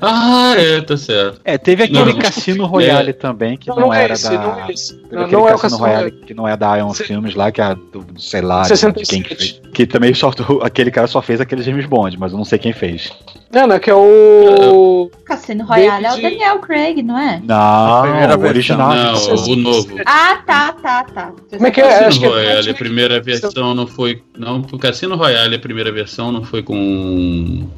Ah, 0.00 0.54
é, 0.56 0.80
tá 0.80 0.96
certo. 0.96 1.40
É, 1.44 1.58
teve 1.58 1.82
aquele 1.84 2.12
Não. 2.12 2.18
Cassino 2.18 2.66
Royale 2.66 3.12
também, 3.12 3.56
que 3.56 3.68
não, 3.68 3.92
é 3.92 4.04
era 4.04 4.14
esse, 4.14 4.30
da. 4.30 4.38
não 4.38 4.60
é 4.66 4.72
esse. 4.72 4.94
Não, 5.10 5.20
aquele 5.22 5.32
não 5.36 5.48
é 5.48 5.54
o 5.54 5.58
Cassino 5.58 5.80
Royale 5.80 6.02
Royale. 6.10 6.26
que 6.26 6.34
não 6.34 6.48
é 6.48 6.56
da 6.56 6.76
Ion 6.76 6.94
Se- 6.94 7.04
Filmes 7.04 7.34
lá, 7.34 7.50
que 7.52 7.60
é 7.60 7.74
do, 7.74 8.00
do- 8.00 8.20
sei 8.20 8.40
lá, 8.40 8.62
de 8.62 8.68
67. 8.68 9.08
quem 9.10 9.22
que 9.22 9.34
fez. 9.34 9.60
Que 9.74 9.86
também 9.86 10.12
só, 10.14 10.30
aquele 10.62 10.90
cara 10.90 11.06
só 11.06 11.20
fez 11.22 11.40
aquele 11.40 11.62
James 11.62 11.86
Bond, 11.86 12.18
mas 12.18 12.32
eu 12.32 12.38
não 12.38 12.44
sei 12.44 12.58
quem 12.58 12.72
fez. 12.72 13.12
Não, 13.52 13.66
não, 13.66 13.78
que 13.78 13.90
é 13.90 13.94
o. 13.94 15.10
Cassino 15.24 15.64
Royale 15.64 16.04
é 16.06 16.08
o 16.12 16.14
David- 16.16 16.30
Daniel 16.38 16.58
Craig, 16.60 17.02
não 17.02 17.18
é? 17.18 17.40
Não, 17.44 18.02
primeira 18.02 18.34
o 18.36 18.38
versão. 18.38 18.48
original. 18.48 18.94
Não, 18.94 19.52
o 19.52 19.56
novo. 19.56 19.96
Ah, 20.06 20.42
tá, 20.46 20.72
tá, 20.72 21.04
tá. 21.04 21.32
Como 21.50 21.66
é 21.66 21.70
que 21.70 21.80
é? 21.80 21.98
Cassino 22.04 22.26
é 22.26 22.28
Royale, 22.28 22.70
a 22.70 22.74
primeira 22.74 23.20
versão 23.20 23.74
não 23.74 23.86
foi. 23.86 24.22
Não, 24.38 24.60
o 24.72 24.78
Cassino 24.78 25.16
Royale, 25.16 25.56
a 25.56 25.58
primeira 25.58 25.90
versão 25.92 26.30
não 26.32 26.42
foi 26.44 26.62
com. 26.62 27.68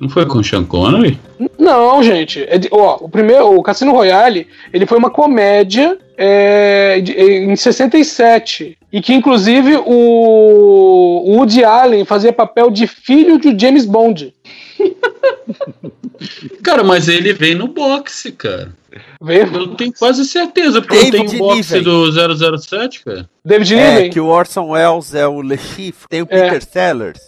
Não 0.00 0.08
foi 0.08 0.24
com 0.24 0.42
Sean 0.42 0.64
Connery? 0.64 1.18
Não, 1.58 2.02
gente. 2.02 2.42
É 2.48 2.56
de- 2.58 2.68
ó, 2.72 2.96
o 3.00 3.08
primeiro, 3.08 3.54
o 3.54 3.62
Cassino 3.62 3.92
Royale, 3.92 4.46
ele 4.72 4.86
foi 4.86 4.96
uma 4.96 5.10
comédia 5.10 5.98
é, 6.16 7.00
de- 7.00 7.12
em 7.12 7.54
67. 7.56 8.76
E 8.92 9.00
que, 9.00 9.12
inclusive, 9.14 9.76
o 9.86 11.22
o 11.26 11.36
Woody 11.36 11.62
Allen 11.64 12.04
fazia 12.04 12.32
papel 12.32 12.70
de 12.70 12.86
filho 12.86 13.38
de 13.38 13.56
James 13.58 13.84
Bond. 13.86 14.34
Cara, 16.62 16.82
mas 16.84 17.08
ele 17.08 17.32
vem 17.32 17.54
no 17.54 17.68
boxe, 17.68 18.32
cara. 18.32 18.72
Veio 19.22 19.46
Eu 19.54 19.68
tenho 19.74 19.92
quase 19.98 20.24
certeza, 20.24 20.80
porque 20.82 20.96
eu 20.96 21.10
David 21.10 21.30
tenho 21.30 21.42
o 21.44 21.48
boxe 21.48 21.74
Niven. 21.78 21.82
do 21.82 22.58
007, 22.58 23.04
cara. 23.04 23.28
David 23.44 23.74
É, 23.74 23.94
Niven. 23.94 24.10
que 24.10 24.20
o 24.20 24.26
Orson 24.26 24.70
Welles 24.70 25.14
é 25.14 25.26
o 25.26 25.40
Le 25.40 25.56
Chiffre, 25.56 26.08
tem 26.08 26.22
o 26.22 26.26
É. 26.28 26.42
Peter 26.50 26.62
Sellers. 26.64 27.20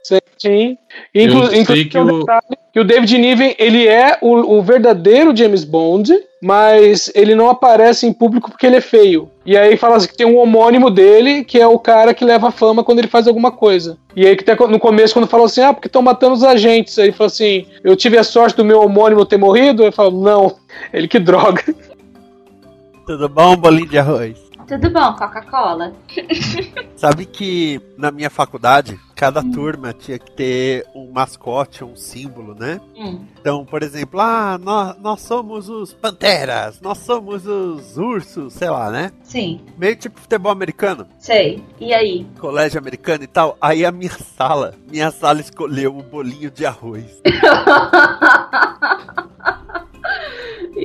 Sim. 0.42 0.76
Inclu 1.14 1.42
Eu 1.42 1.46
sei 1.48 1.60
inclusive, 1.60 1.88
que 1.88 1.98
o- 1.98 2.24
que 2.72 2.80
o 2.80 2.84
David 2.84 3.18
Niven, 3.18 3.54
ele 3.58 3.86
é 3.86 4.18
o, 4.20 4.56
o 4.56 4.62
verdadeiro 4.62 5.36
James 5.36 5.62
Bond, 5.64 6.12
mas 6.42 7.12
ele 7.14 7.34
não 7.34 7.48
aparece 7.50 8.06
em 8.06 8.12
público 8.12 8.50
porque 8.50 8.66
ele 8.66 8.76
é 8.76 8.80
feio. 8.80 9.30
E 9.44 9.56
aí 9.56 9.76
fala 9.76 9.96
assim 9.96 10.08
que 10.08 10.16
tem 10.16 10.26
um 10.26 10.38
homônimo 10.38 10.90
dele, 10.90 11.44
que 11.44 11.60
é 11.60 11.66
o 11.66 11.78
cara 11.78 12.14
que 12.14 12.24
leva 12.24 12.48
a 12.48 12.50
fama 12.50 12.82
quando 12.82 12.98
ele 13.00 13.08
faz 13.08 13.28
alguma 13.28 13.50
coisa. 13.52 13.98
E 14.16 14.26
aí 14.26 14.34
que 14.36 14.42
tá 14.44 14.54
no 14.66 14.78
começo, 14.80 15.14
quando 15.14 15.26
falou 15.28 15.46
assim, 15.46 15.60
ah, 15.62 15.72
porque 15.72 15.86
estão 15.88 16.00
matando 16.02 16.34
os 16.34 16.42
agentes. 16.44 16.98
Aí 16.98 17.06
ele 17.06 17.12
falou 17.12 17.26
assim, 17.28 17.66
eu 17.84 17.94
tive 17.94 18.16
a 18.18 18.24
sorte 18.24 18.56
do 18.56 18.64
meu 18.64 18.80
homônimo 18.80 19.24
ter 19.26 19.36
morrido? 19.36 19.82
Ele 19.82 19.92
falou, 19.92 20.20
não, 20.20 20.56
ele 20.92 21.06
que 21.06 21.18
droga. 21.18 21.62
Tudo 23.06 23.28
bom, 23.28 23.56
bolinho 23.56 23.88
de 23.88 23.98
arroz? 23.98 24.38
Tudo 24.66 24.90
bom, 24.90 25.12
Coca-Cola? 25.14 25.92
Sabe 26.96 27.26
que 27.26 27.80
na 27.98 28.10
minha 28.10 28.30
faculdade, 28.30 28.98
cada 29.14 29.42
turma 29.42 29.92
tinha 29.92 30.18
que 30.18 30.30
ter 30.30 30.86
um 30.94 31.10
mascote, 31.12 31.84
um 31.84 31.96
símbolo, 31.96 32.54
né? 32.54 32.80
Hum. 32.96 33.24
Então, 33.40 33.64
por 33.64 33.82
exemplo, 33.82 34.20
ah, 34.20 34.58
nós, 34.58 34.96
nós 34.98 35.20
somos 35.20 35.68
os 35.68 35.92
panteras, 35.92 36.80
nós 36.80 36.98
somos 36.98 37.46
os 37.46 37.96
ursos, 37.98 38.52
sei 38.54 38.70
lá, 38.70 38.90
né? 38.90 39.12
Sim, 39.22 39.60
Meio 39.76 39.96
tipo 39.96 40.20
futebol 40.20 40.52
americano, 40.52 41.06
sei. 41.18 41.62
E 41.80 41.92
aí? 41.92 42.26
colégio 42.38 42.78
americano 42.78 43.24
e 43.24 43.26
tal. 43.26 43.56
Aí 43.60 43.84
a 43.84 43.92
minha 43.92 44.16
sala, 44.36 44.74
minha 44.90 45.10
sala 45.10 45.40
escolheu 45.40 45.96
o 45.96 46.02
bolinho 46.02 46.50
de 46.50 46.64
arroz. 46.64 47.04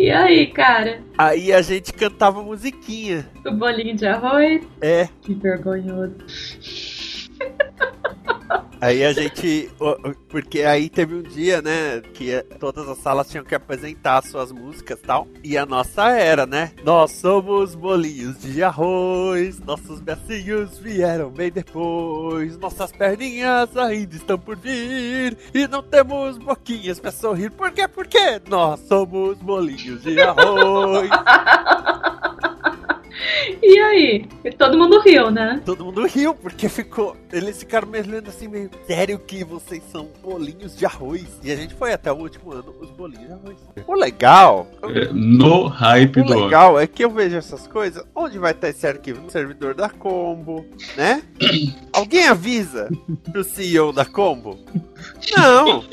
e 0.08 0.12
aí, 0.12 0.48
cara? 0.48 1.02
Aí 1.18 1.52
a 1.52 1.62
gente 1.62 1.92
cantava 1.92 2.42
musiquinha. 2.42 3.28
O 3.46 3.52
bolinho 3.52 3.94
de 3.96 4.06
arroz? 4.08 4.62
É, 4.80 5.10
Que 5.22 5.34
vergonhoso. 5.34 6.16
Aí 8.80 9.04
a 9.04 9.14
gente. 9.14 9.70
Porque 10.30 10.62
aí 10.62 10.90
teve 10.90 11.16
um 11.16 11.22
dia, 11.22 11.62
né? 11.62 12.02
Que 12.14 12.42
todas 12.60 12.88
as 12.88 12.98
salas 13.00 13.28
tinham 13.30 13.44
que 13.44 13.56
apresentar 13.56 14.24
suas 14.24 14.52
músicas 14.52 15.00
e 15.00 15.02
tal. 15.02 15.28
E 15.44 15.58
a 15.58 15.66
nossa 15.66 16.10
era, 16.10 16.46
né? 16.46 16.72
Nós 16.84 17.12
somos 17.12 17.76
bolinhos 17.76 18.40
de 18.42 18.64
arroz. 18.64 19.60
Nossos 19.60 20.00
becinhos 20.00 20.78
vieram 20.78 21.30
bem 21.30 21.52
depois. 21.52 22.58
Nossas 22.58 22.92
perninhas 22.92 23.76
ainda 23.76 24.16
estão 24.16 24.38
por 24.38 24.56
vir. 24.58 25.38
E 25.54 25.68
não 25.68 25.82
temos 25.82 26.38
boquinhas 26.38 27.00
pra 27.00 27.12
sorrir. 27.12 27.52
Por 27.52 27.72
quê? 27.72 27.88
Porque 27.88 28.42
nós 28.48 28.80
somos 28.88 29.38
bolinhos 29.40 30.04
de 30.04 30.22
arroz. 30.22 31.10
E 33.62 33.80
aí? 33.80 34.26
E 34.44 34.52
todo 34.52 34.78
mundo 34.78 35.00
riu, 35.00 35.32
né? 35.32 35.62
Todo 35.66 35.86
mundo 35.86 36.06
riu, 36.06 36.34
porque 36.34 36.70
ficou. 36.70 37.16
Eles 37.32 37.58
ficaram 37.60 37.88
me 37.88 38.00
olhando 38.00 38.30
assim 38.30 38.48
meio. 38.48 38.70
Sério 38.86 39.18
que 39.20 39.44
vocês 39.44 39.82
são 39.92 40.10
bolinhos 40.24 40.78
de 40.78 40.86
arroz? 40.86 41.26
E 41.44 41.52
a 41.52 41.56
gente 41.56 41.74
foi 41.74 41.94
até 41.94 42.12
o 42.12 42.16
último 42.16 42.52
ano 42.54 42.76
os 42.80 42.90
bolinhos 42.92 43.28
de 43.28 43.34
arroz. 43.34 43.58
O 43.88 43.96
legal. 43.96 44.68
É, 44.84 45.12
no 45.12 45.68
hype 45.68 46.22
O 46.22 46.24
do. 46.26 46.44
legal 46.44 46.80
é 46.80 46.86
que 46.88 47.04
eu 47.04 47.10
vejo 47.10 47.36
essas 47.36 47.68
coisas. 47.68 48.04
Onde 48.16 48.38
vai 48.38 48.52
estar 48.52 48.70
esse 48.70 48.86
arquivo? 48.86 49.22
No 49.22 49.30
servidor 49.30 49.74
da 49.74 49.90
Combo, 49.90 50.66
né? 50.96 51.24
Alguém 51.94 52.28
avisa 52.28 52.90
pro 53.32 53.44
CEO 53.44 53.92
da 53.92 54.06
Combo? 54.06 54.60
Não! 55.36 55.84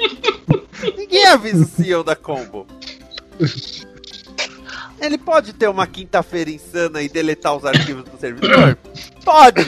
Ninguém 0.97 1.27
avisa 1.27 1.65
o 1.65 1.67
CEO 1.69 2.05
da 2.05 2.15
Combo. 2.17 2.67
Ele 5.01 5.19
pode 5.19 5.53
ter 5.53 5.69
uma 5.69 5.87
quinta-feira 5.87 6.51
insana 6.51 7.03
e 7.03 7.09
deletar 7.09 7.57
os 7.57 7.65
arquivos 7.65 8.05
do 8.05 8.19
servidor? 8.19 8.79
Pode! 9.25 9.65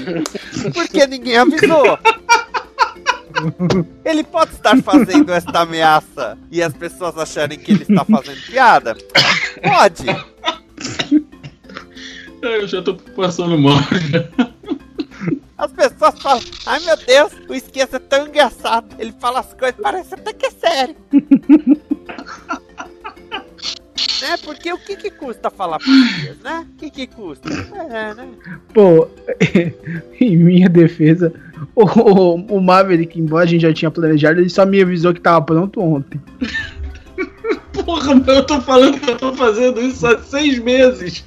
Porque 0.73 1.07
ninguém 1.07 1.37
avisou. 1.37 1.99
Ele 4.05 4.25
pode 4.25 4.53
estar 4.53 4.77
fazendo 4.83 5.33
esta 5.33 5.61
ameaça 5.61 6.39
e 6.51 6.63
as 6.63 6.73
pessoas 6.73 7.19
acharem 7.19 7.59
que 7.59 7.73
ele 7.73 7.83
está 7.83 8.05
fazendo 8.05 8.41
piada? 8.47 8.97
Pode! 9.63 10.07
Eu 12.43 12.67
já 12.67 12.83
tô 12.83 12.95
passando 12.95 13.59
mal. 13.59 13.77
As 15.59 15.73
pessoas 15.73 16.21
falam, 16.21 16.43
ai 16.67 16.81
meu 16.81 16.97
Deus, 16.99 17.33
o 17.49 17.55
esqueça 17.55 17.97
é 17.97 18.01
tão 18.01 18.27
engraçado. 18.27 18.95
Ele 18.99 19.13
fala 19.19 19.41
as 19.41 19.55
coisas, 19.55 19.81
parece 19.81 20.15
até 20.15 20.33
que 20.33 20.47
é 20.47 20.51
sério. 20.51 20.97
Porque 24.47 24.73
o 24.73 24.79
que 24.79 24.95
que 24.97 25.11
custa 25.11 25.51
falar 25.51 25.79
português, 25.79 26.39
né? 26.45 26.65
O 26.73 26.79
que 26.79 26.89
que 26.89 27.07
custa? 27.09 27.49
É, 27.91 28.15
né? 28.15 28.29
Pô, 28.73 29.09
em 30.21 30.37
minha 30.37 30.69
defesa, 30.69 31.33
o, 31.75 31.83
o, 31.85 32.35
o 32.57 32.61
Maverick, 32.61 33.19
embora 33.19 33.43
a 33.43 33.47
gente 33.49 33.63
já 33.63 33.73
tinha 33.75 33.91
planejado, 33.91 34.39
ele 34.41 34.49
só 34.49 34.65
me 34.65 34.81
avisou 34.81 35.13
que 35.13 35.21
tava 35.21 35.43
pronto 35.45 35.81
ontem. 35.81 36.21
Porra, 37.85 38.15
mas 38.15 38.29
eu 38.29 38.45
tô 38.45 38.61
falando 38.61 38.99
que 39.01 39.11
eu 39.11 39.17
tô 39.17 39.33
fazendo 39.35 39.81
isso 39.81 40.07
há 40.07 40.19
seis 40.21 40.59
meses. 40.61 41.25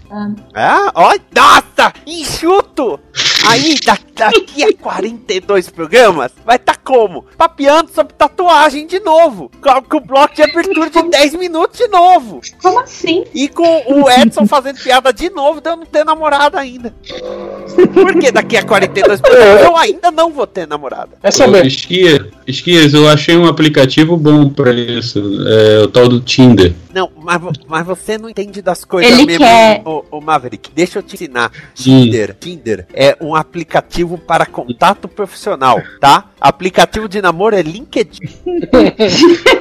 Ah, 0.55 0.91
ó, 0.95 1.13
nossa, 1.35 1.93
enxuto! 2.07 2.99
Aí, 3.47 3.75
da- 3.85 3.97
daqui 4.19 4.63
a 4.63 4.73
42 4.73 5.69
programas, 5.69 6.31
vai 6.45 6.57
estar 6.57 6.75
tá 6.75 6.79
como? 6.83 7.25
Papeando 7.37 7.89
sobre 7.91 8.13
tatuagem 8.13 8.85
de 8.85 8.99
novo. 8.99 9.49
Com, 9.61 9.81
com 9.83 9.97
o 9.97 10.01
bloco 10.01 10.35
de 10.35 10.43
abertura 10.43 10.89
de 10.89 11.03
10 11.03 11.35
minutos 11.35 11.77
de 11.77 11.87
novo. 11.87 12.41
Como 12.61 12.79
assim? 12.79 13.23
E 13.33 13.47
com 13.47 13.83
o 13.87 14.09
Edson 14.09 14.45
fazendo 14.45 14.79
piada 14.79 15.13
de 15.13 15.29
novo 15.29 15.61
de 15.61 15.69
eu 15.69 15.77
não 15.77 15.85
ter 15.85 16.03
namorada 16.03 16.59
ainda. 16.59 16.93
Porque 17.93 18.31
daqui 18.31 18.57
a 18.57 18.63
42 18.63 19.21
programas 19.21 19.63
eu 19.63 19.77
ainda 19.77 20.11
não 20.11 20.31
vou 20.31 20.45
ter 20.45 20.67
namorada. 20.67 21.11
É 21.23 21.31
saber. 21.31 21.65
Esquias, 21.65 22.27
Esquias, 22.45 22.93
eu 22.93 23.07
achei 23.07 23.37
um 23.37 23.47
aplicativo 23.47 24.17
bom 24.17 24.49
pra 24.49 24.71
isso. 24.73 25.21
É 25.47 25.83
o 25.83 25.87
tal 25.87 26.07
do 26.07 26.19
Tinder. 26.19 26.73
Não, 26.93 27.11
mas, 27.15 27.39
mas 27.67 27.85
você 27.85 28.17
não 28.17 28.29
entende 28.29 28.61
das 28.61 28.83
coisas 28.83 29.11
Ele 29.11 29.25
mesmo, 29.25 29.45
quer- 29.45 29.81
ô, 29.85 30.03
ô 30.11 30.21
Maverick. 30.21 30.71
Deixa 30.73 30.99
eu 30.99 31.03
te 31.03 31.15
ensinar. 31.15 31.51
Tinder, 31.75 32.35
Tinder 32.39 32.87
é 32.93 33.15
um 33.21 33.35
aplicativo 33.35 34.08
para 34.17 34.45
contato 34.45 35.07
profissional, 35.07 35.81
tá? 35.99 36.25
Aplicativo 36.39 37.07
de 37.07 37.21
namoro 37.21 37.55
é 37.55 37.61
LinkedIn. 37.61 38.19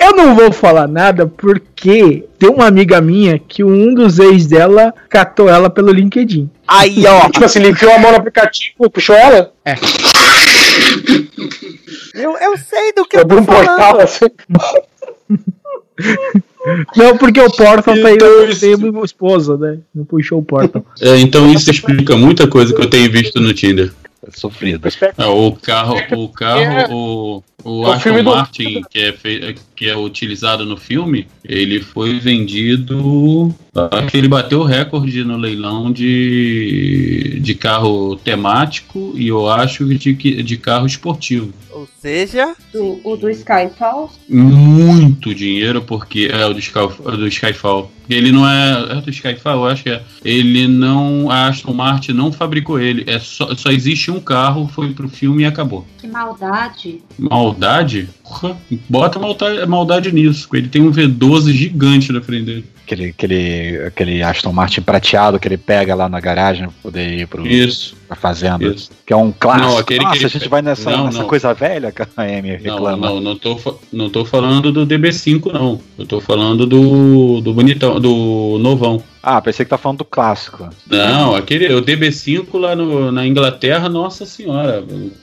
Eu 0.00 0.14
não 0.16 0.34
vou 0.34 0.50
falar 0.50 0.88
nada 0.88 1.26
porque 1.26 2.26
tem 2.38 2.48
uma 2.48 2.66
amiga 2.66 3.02
minha 3.02 3.38
que 3.38 3.62
um 3.62 3.92
dos 3.94 4.18
ex 4.18 4.46
dela 4.46 4.94
catou 5.10 5.46
ela 5.48 5.68
pelo 5.68 5.92
LinkedIn. 5.92 6.50
Aí, 6.66 7.06
ó. 7.06 7.28
Tipo 7.30 7.44
assim, 7.44 7.58
ele 7.58 7.68
enfiou 7.70 7.92
a 7.92 7.98
mão 7.98 8.10
no 8.10 8.16
aplicativo 8.16 8.88
puxou 8.90 9.14
ela? 9.14 9.52
Eu, 12.14 12.36
eu 12.38 12.56
sei 12.56 12.92
do 12.94 13.04
que 13.04 13.16
eu 13.16 13.20
Abriu 13.20 13.36
tô 13.38 13.42
um 13.42 13.46
portal 13.46 13.76
falando. 13.76 14.00
assim. 14.00 14.26
Não, 16.96 17.16
porque 17.16 17.40
o 17.40 17.50
Portal 17.50 17.94
Então, 17.96 18.06
aí 18.06 18.50
isso- 18.50 18.60
tem 18.60 19.04
esposa, 19.04 19.56
né? 19.56 19.78
Não 19.94 20.04
puxou 20.04 20.40
o 20.40 20.44
Portal. 20.44 20.84
É, 21.00 21.18
então 21.18 21.50
isso 21.52 21.70
explica 21.70 22.16
muita 22.16 22.46
coisa 22.46 22.74
que 22.74 22.80
eu 22.80 22.86
tenho 22.88 23.10
visto 23.10 23.40
no 23.40 23.54
Tinder. 23.54 23.92
Sofrido. 24.34 24.86
É, 25.16 25.24
o 25.26 25.50
carro, 25.52 25.96
o 26.14 26.28
carro, 26.28 26.94
o, 26.94 27.42
o 27.64 27.84
É 27.84 27.88
o 27.88 27.90
Aston 27.90 28.00
filme 28.00 28.22
do- 28.22 28.30
Martin 28.30 28.82
que 28.90 28.98
é, 28.98 29.12
fe- 29.14 29.54
que 29.74 29.86
é 29.86 29.96
utilizado 29.96 30.66
no 30.66 30.76
filme, 30.76 31.26
ele 31.42 31.80
foi 31.80 32.18
vendido. 32.20 33.52
Acho 33.90 34.08
que 34.08 34.18
ele 34.18 34.28
bateu 34.28 34.60
o 34.60 34.64
recorde 34.64 35.24
no 35.24 35.38
leilão 35.38 35.90
de, 35.90 37.38
de 37.40 37.54
carro 37.54 38.14
temático 38.16 39.12
e 39.16 39.28
eu 39.28 39.48
acho 39.48 39.86
de, 39.94 40.14
que- 40.14 40.42
de 40.42 40.56
carro 40.58 40.86
esportivo. 40.86 41.52
Ou 41.80 41.88
seja, 41.98 42.54
Do, 42.74 43.00
o 43.02 43.16
do 43.16 43.30
Skyfall. 43.30 44.10
Muito 44.28 45.34
dinheiro, 45.34 45.80
porque 45.80 46.30
é 46.30 46.44
o 46.44 46.52
do, 46.52 46.58
Sky, 46.58 46.80
do 47.02 47.26
Skyfall. 47.26 47.90
Ele 48.06 48.30
não 48.30 48.46
é. 48.46 48.98
É 48.98 49.00
do 49.00 49.08
Skyfall, 49.08 49.64
eu 49.64 49.66
acho 49.66 49.84
que 49.84 49.88
é. 49.88 50.02
Ele 50.22 50.68
não. 50.68 51.30
A 51.30 51.46
Aston 51.46 51.72
Martin 51.72 52.12
não 52.12 52.30
fabricou 52.30 52.78
ele. 52.78 53.04
É 53.06 53.18
só, 53.18 53.54
só 53.56 53.70
existe 53.70 54.10
um 54.10 54.20
carro, 54.20 54.68
foi 54.68 54.92
pro 54.92 55.08
filme 55.08 55.42
e 55.42 55.46
acabou. 55.46 55.86
Que 55.98 56.06
maldade. 56.06 57.00
Maldade? 57.18 58.10
Porra, 58.22 58.58
Bota 58.86 59.18
maldade, 59.18 59.66
maldade 59.66 60.12
nisso. 60.12 60.50
Ele 60.52 60.68
tem 60.68 60.82
um 60.82 60.92
V12 60.92 61.50
gigante 61.52 62.12
na 62.12 62.20
frente 62.20 62.44
dele. 62.44 62.64
Aquele, 62.84 63.06
aquele, 63.06 63.84
aquele 63.86 64.22
Aston 64.22 64.52
Martin 64.52 64.82
prateado 64.82 65.40
que 65.40 65.48
ele 65.48 65.56
pega 65.56 65.94
lá 65.94 66.10
na 66.10 66.20
garagem 66.20 66.64
pra 66.64 66.74
poder 66.82 67.20
ir 67.20 67.26
pro, 67.26 67.46
Isso. 67.46 67.96
Pra 68.10 68.16
fazenda. 68.16 68.64
Isso. 68.66 68.90
Que 69.06 69.12
é 69.12 69.16
um 69.16 69.30
clássico. 69.32 69.68
Não, 69.68 69.78
aquele 69.78 70.00
que 70.00 70.04
Nossa, 70.04 70.16
ele 70.18 70.24
a 70.26 70.28
gente 70.28 70.48
vai 70.48 70.62
nessa, 70.62 70.90
Não, 70.90 71.04
nessa 71.04 71.18
não. 71.20 71.28
coisa 71.28 71.54
velha 71.54 71.92
que 71.92 72.02
a 72.02 72.08
Amy 72.16 72.58
Não, 72.58 72.74
reclama. 72.74 73.06
não, 73.08 73.20
não 73.20 73.36
tô, 73.36 73.56
fa- 73.56 73.74
não 73.92 74.10
tô 74.10 74.24
falando 74.24 74.72
do 74.72 74.84
DB5, 74.84 75.52
não. 75.52 75.80
Eu 75.96 76.04
tô 76.06 76.20
falando 76.20 76.66
do, 76.66 77.40
do 77.40 77.54
bonitão, 77.54 78.00
do 78.00 78.58
novão. 78.60 79.00
Ah, 79.22 79.40
pensei 79.40 79.64
que 79.64 79.70
tá 79.70 79.78
falando 79.78 79.98
do 79.98 80.04
clássico. 80.04 80.68
Não, 80.88 81.34
aquele, 81.36 81.72
o 81.74 81.82
DB5 81.82 82.58
lá 82.58 82.74
no, 82.74 83.12
na 83.12 83.24
Inglaterra, 83.26 83.88
nossa 83.88 84.26
senhora. 84.26 84.82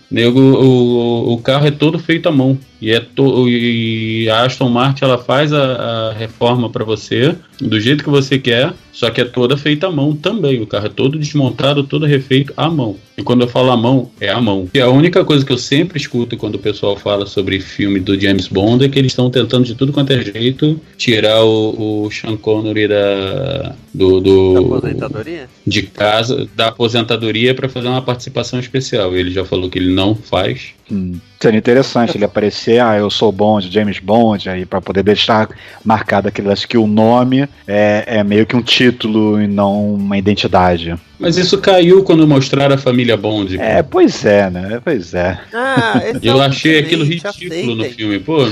Nego, 0.09 0.39
o, 0.39 1.33
o 1.33 1.37
carro 1.39 1.67
é 1.67 1.71
todo 1.71 1.99
feito 1.99 2.29
à 2.29 2.31
mão. 2.31 2.57
E, 2.79 2.91
é 2.91 2.99
to, 2.99 3.49
e 3.49 4.29
a 4.29 4.43
Aston 4.45 4.69
Martin 4.69 5.03
ela 5.03 5.17
faz 5.17 5.51
a, 5.51 6.11
a 6.11 6.13
reforma 6.13 6.69
para 6.69 6.85
você 6.85 7.35
do 7.59 7.79
jeito 7.81 8.03
que 8.03 8.09
você 8.09 8.37
quer, 8.37 8.71
só 8.97 9.11
que 9.11 9.21
é 9.21 9.25
toda 9.25 9.55
feita 9.55 9.85
à 9.85 9.91
mão 9.91 10.15
também. 10.15 10.59
O 10.59 10.65
carro 10.65 10.87
é 10.87 10.89
todo 10.89 11.19
desmontado, 11.19 11.83
todo 11.83 12.07
refeito 12.07 12.51
à 12.57 12.67
mão. 12.67 12.95
E 13.15 13.21
quando 13.21 13.43
eu 13.43 13.47
falo 13.47 13.69
à 13.69 13.77
mão, 13.77 14.09
é 14.19 14.27
à 14.27 14.41
mão. 14.41 14.67
E 14.73 14.79
a 14.79 14.89
única 14.89 15.23
coisa 15.23 15.45
que 15.45 15.53
eu 15.53 15.57
sempre 15.59 15.99
escuto 15.99 16.35
quando 16.35 16.55
o 16.55 16.59
pessoal 16.59 16.97
fala 16.97 17.27
sobre 17.27 17.59
filme 17.59 17.99
do 17.99 18.19
James 18.19 18.47
Bond 18.47 18.83
é 18.83 18.89
que 18.89 18.97
eles 18.97 19.11
estão 19.11 19.29
tentando 19.29 19.65
de 19.65 19.75
tudo 19.75 19.93
quanto 19.93 20.13
é 20.13 20.23
jeito 20.23 20.81
tirar 20.97 21.43
o, 21.43 22.05
o 22.05 22.11
Sean 22.11 22.37
Connery 22.37 22.87
da, 22.87 23.75
do, 23.97 24.21
do, 24.21 24.53
da 24.53 24.59
aposentadoria? 24.59 25.49
de 25.65 25.81
casa 25.81 26.47
da 26.55 26.67
aposentadoria 26.67 27.55
para 27.55 27.67
fazer 27.67 27.87
uma 27.87 28.01
participação 28.01 28.59
especial. 28.59 29.15
Ele 29.15 29.31
já 29.31 29.43
falou 29.43 29.69
que 29.69 29.79
ele 29.79 29.91
não 29.91 30.13
faz. 30.13 30.73
Hum, 30.91 31.19
seria 31.39 31.57
interessante 31.57 32.15
ele 32.15 32.23
aparecer, 32.23 32.79
ah, 32.79 32.95
eu 32.95 33.09
sou 33.09 33.31
Bond, 33.31 33.69
James 33.71 33.99
Bond, 33.99 34.49
aí 34.49 34.65
pra 34.65 34.79
poder 34.79 35.03
deixar 35.03 35.49
marcado 35.83 36.27
aquele 36.27 36.51
acho 36.51 36.67
que 36.67 36.77
o 36.77 36.85
nome 36.85 37.49
é, 37.67 38.03
é 38.05 38.23
meio 38.23 38.45
que 38.45 38.55
um 38.55 38.61
título 38.61 39.41
e 39.41 39.47
não 39.47 39.95
uma 39.95 40.17
identidade. 40.17 40.95
Mas 41.19 41.35
isso 41.35 41.57
caiu 41.57 42.03
quando 42.03 42.27
mostraram 42.27 42.75
a 42.75 42.77
família 42.77 43.17
Bond. 43.17 43.59
É, 43.59 43.81
pois 43.81 44.23
é, 44.23 44.49
né? 44.49 44.79
Pois 44.83 45.15
é. 45.15 45.39
Ah, 45.51 45.99
é 46.03 46.13
Eu 46.21 46.37
um 46.37 46.41
achei 46.41 46.79
aquilo 46.79 47.03
ridículo 47.03 47.75
no 47.75 47.83
filme, 47.85 48.19
pô. 48.19 48.47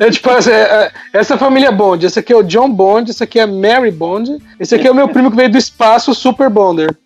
É 0.00 0.10
tipo, 0.10 0.30
essa, 0.30 0.50
é- 0.52 0.92
essa 1.12 1.34
é 1.34 1.38
família 1.38 1.70
Bond. 1.70 2.06
Esse 2.06 2.18
aqui 2.18 2.32
é 2.32 2.36
o 2.36 2.42
John 2.42 2.70
Bond, 2.70 3.10
esse 3.10 3.22
aqui 3.22 3.38
é 3.38 3.42
a 3.42 3.46
Mary 3.46 3.90
Bond, 3.90 4.38
esse 4.58 4.74
aqui 4.74 4.86
é 4.86 4.90
o 4.90 4.94
meu 4.94 5.08
primo 5.08 5.30
que 5.30 5.36
veio 5.36 5.50
do 5.50 5.58
espaço, 5.58 6.14
Super 6.14 6.48
Bonder. 6.48 6.96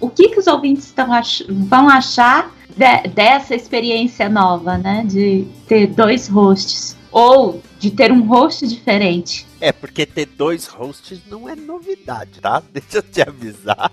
O 0.00 0.08
que, 0.08 0.28
que 0.28 0.38
os 0.38 0.46
ouvintes 0.46 0.92
ach- 0.96 1.42
vão 1.48 1.88
achar 1.88 2.50
de- 2.76 3.08
dessa 3.08 3.54
experiência 3.54 4.28
nova, 4.28 4.76
né? 4.78 5.04
De 5.06 5.46
ter 5.66 5.86
dois 5.88 6.28
hosts. 6.28 6.95
Ou 7.18 7.62
de 7.78 7.90
ter 7.90 8.12
um 8.12 8.20
host 8.26 8.66
diferente. 8.68 9.46
É, 9.58 9.72
porque 9.72 10.04
ter 10.04 10.26
dois 10.26 10.66
hosts 10.66 11.18
não 11.30 11.48
é 11.48 11.56
novidade, 11.56 12.40
tá? 12.42 12.62
Deixa 12.70 12.98
eu 12.98 13.02
te 13.02 13.22
avisar. 13.22 13.90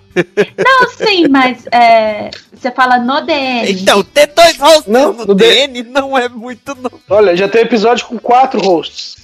Não, 0.57 0.89
sim, 0.89 1.29
mas 1.29 1.65
é, 1.71 2.29
você 2.53 2.69
fala 2.69 2.97
no 2.99 3.21
DM. 3.25 3.71
Então, 3.81 4.03
ter 4.03 4.27
dois 4.27 4.57
hosts 4.57 4.87
Não, 4.87 5.13
no 5.13 5.25
no 5.27 5.33
D- 5.35 5.67
DN 5.67 5.83
não 5.83 6.17
é 6.17 6.27
muito 6.27 6.75
novo. 6.75 6.99
Olha, 7.09 7.33
já 7.37 7.47
tem 7.47 7.61
episódio 7.61 8.05
com 8.07 8.19
quatro 8.19 8.59
hosts. 8.59 9.15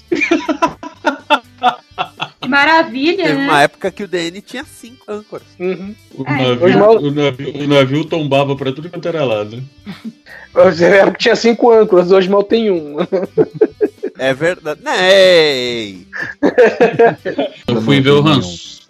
Que 2.41 2.47
maravilha, 2.47 3.25
Teve 3.25 3.37
né? 3.37 3.45
uma 3.49 3.61
época 3.63 3.91
que 3.91 4.03
o 4.03 4.07
DN 4.07 4.41
tinha 4.41 4.63
cinco 4.63 5.03
âncoras. 5.11 5.45
Uhum. 5.59 5.93
O, 6.15 6.23
É, 6.25 6.47
navio, 6.55 6.79
mal- 6.79 6.95
o, 6.97 7.11
navio, 7.11 7.63
o 7.63 7.67
navio 7.67 8.05
tombava 8.05 8.55
pra 8.55 8.71
tudo 8.71 8.89
quanto 8.89 9.07
era 9.09 9.25
lado. 9.25 9.61
Você 10.53 10.87
lembra 10.89 11.11
que 11.11 11.19
tinha 11.19 11.35
cinco 11.35 11.69
âncoras, 11.71 12.11
hoje 12.11 12.29
mal 12.29 12.43
tem 12.43 12.71
um. 12.71 12.95
É 14.19 14.33
verdade. 14.33 14.81
Ei! 15.01 16.05
Eu 17.65 17.81
fui 17.81 18.01
ver 18.01 18.11
o 18.11 18.27
Han 18.27 18.41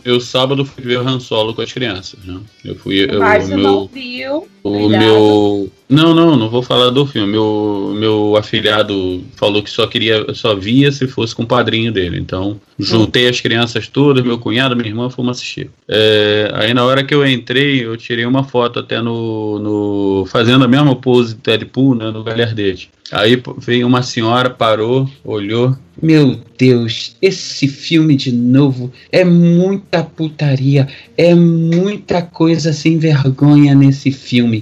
Eu 0.03 0.19
sábado 0.19 0.65
fui 0.65 0.83
ver 0.83 0.99
o 0.99 1.07
Han 1.07 1.19
Solo 1.19 1.53
com 1.53 1.61
as 1.61 1.71
crianças, 1.71 2.19
né? 2.25 2.39
Eu 2.65 2.75
fui. 2.75 3.05
O 3.05 3.13
Eu, 3.13 3.19
Márcio 3.19 3.55
meu, 3.55 3.63
não 3.63 3.87
viu. 3.87 4.49
O 4.63 4.71
Cuidado. 4.71 5.03
meu. 5.03 5.71
Não, 5.89 6.13
não, 6.13 6.37
não 6.37 6.49
vou 6.49 6.61
falar 6.61 6.91
do 6.91 7.05
filme. 7.05 7.31
Meu, 7.31 7.95
meu 7.97 8.35
afilhado 8.35 9.23
falou 9.35 9.63
que 9.63 9.69
só 9.69 9.87
queria, 9.87 10.33
só 10.35 10.55
via 10.55 10.91
se 10.91 11.07
fosse 11.07 11.33
com 11.33 11.43
o 11.43 11.47
padrinho 11.47 11.91
dele. 11.91 12.19
Então, 12.19 12.59
juntei 12.77 13.27
as 13.27 13.41
crianças 13.41 13.87
todas, 13.87 14.23
meu 14.23 14.37
cunhado, 14.37 14.75
minha 14.75 14.89
irmã, 14.89 15.09
fomos 15.09 15.37
assistir. 15.37 15.71
É, 15.87 16.51
aí 16.53 16.73
na 16.73 16.85
hora 16.85 17.03
que 17.03 17.13
eu 17.15 17.25
entrei, 17.25 17.83
eu 17.83 17.97
tirei 17.97 18.25
uma 18.25 18.43
foto 18.43 18.79
até 18.79 19.01
no. 19.01 19.57
no 19.59 20.25
fazendo 20.27 20.63
a 20.63 20.67
mesma 20.67 20.95
pose 20.95 21.33
do 21.33 21.41
Deadpool, 21.41 21.95
né? 21.95 22.11
No 22.11 22.23
Galhardete. 22.23 22.91
Aí 23.11 23.41
veio 23.57 23.87
uma 23.87 24.03
senhora, 24.03 24.51
parou, 24.51 25.09
olhou. 25.23 25.75
Meu 26.01 26.39
Deus, 26.57 27.17
esse 27.21 27.67
filme 27.67 28.15
de 28.15 28.31
novo 28.31 28.91
é 29.11 29.25
muita 29.25 30.03
putaria, 30.03 30.87
é 31.17 31.33
muita 31.35 32.21
coisa 32.21 32.71
sem 32.71 32.97
vergonha 32.97 33.75
nesse 33.75 34.11
filme. 34.11 34.58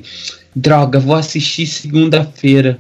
Droga, 0.56 1.00
vou 1.00 1.16
assistir 1.16 1.68
segunda-feira. 1.68 2.80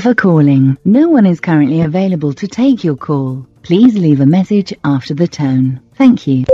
For 0.00 0.14
calling, 0.14 0.76
no 0.84 1.10
one 1.10 1.26
is 1.26 1.40
currently 1.40 1.82
available 1.82 2.32
to 2.34 2.46
take 2.46 2.86
your 2.86 2.96
call. 2.96 3.46
Please 3.62 3.98
leave 3.98 4.22
a 4.22 4.26
message 4.26 4.74
after 4.84 5.14
the 5.14 5.26
tone. 5.26 5.80
Thank 5.98 6.26
you. 6.26 6.44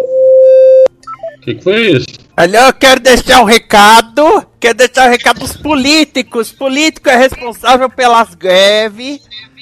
O 1.37 1.41
que, 1.43 1.55
que 1.55 1.63
foi 1.63 1.91
isso? 1.93 2.07
Olha, 2.39 2.69
eu 2.69 2.73
quero 2.73 3.01
deixar 3.01 3.43
um 3.43 3.45
recado. 3.45 4.47
Quero 4.59 4.79
deixar 4.79 5.09
um 5.09 5.11
recado 5.11 5.41
dos 5.41 5.57
políticos. 5.57 6.53
Político 6.53 7.09
é 7.11 7.17
responsável 7.17 7.91
pelas 7.91 8.35
greves. 8.35 9.21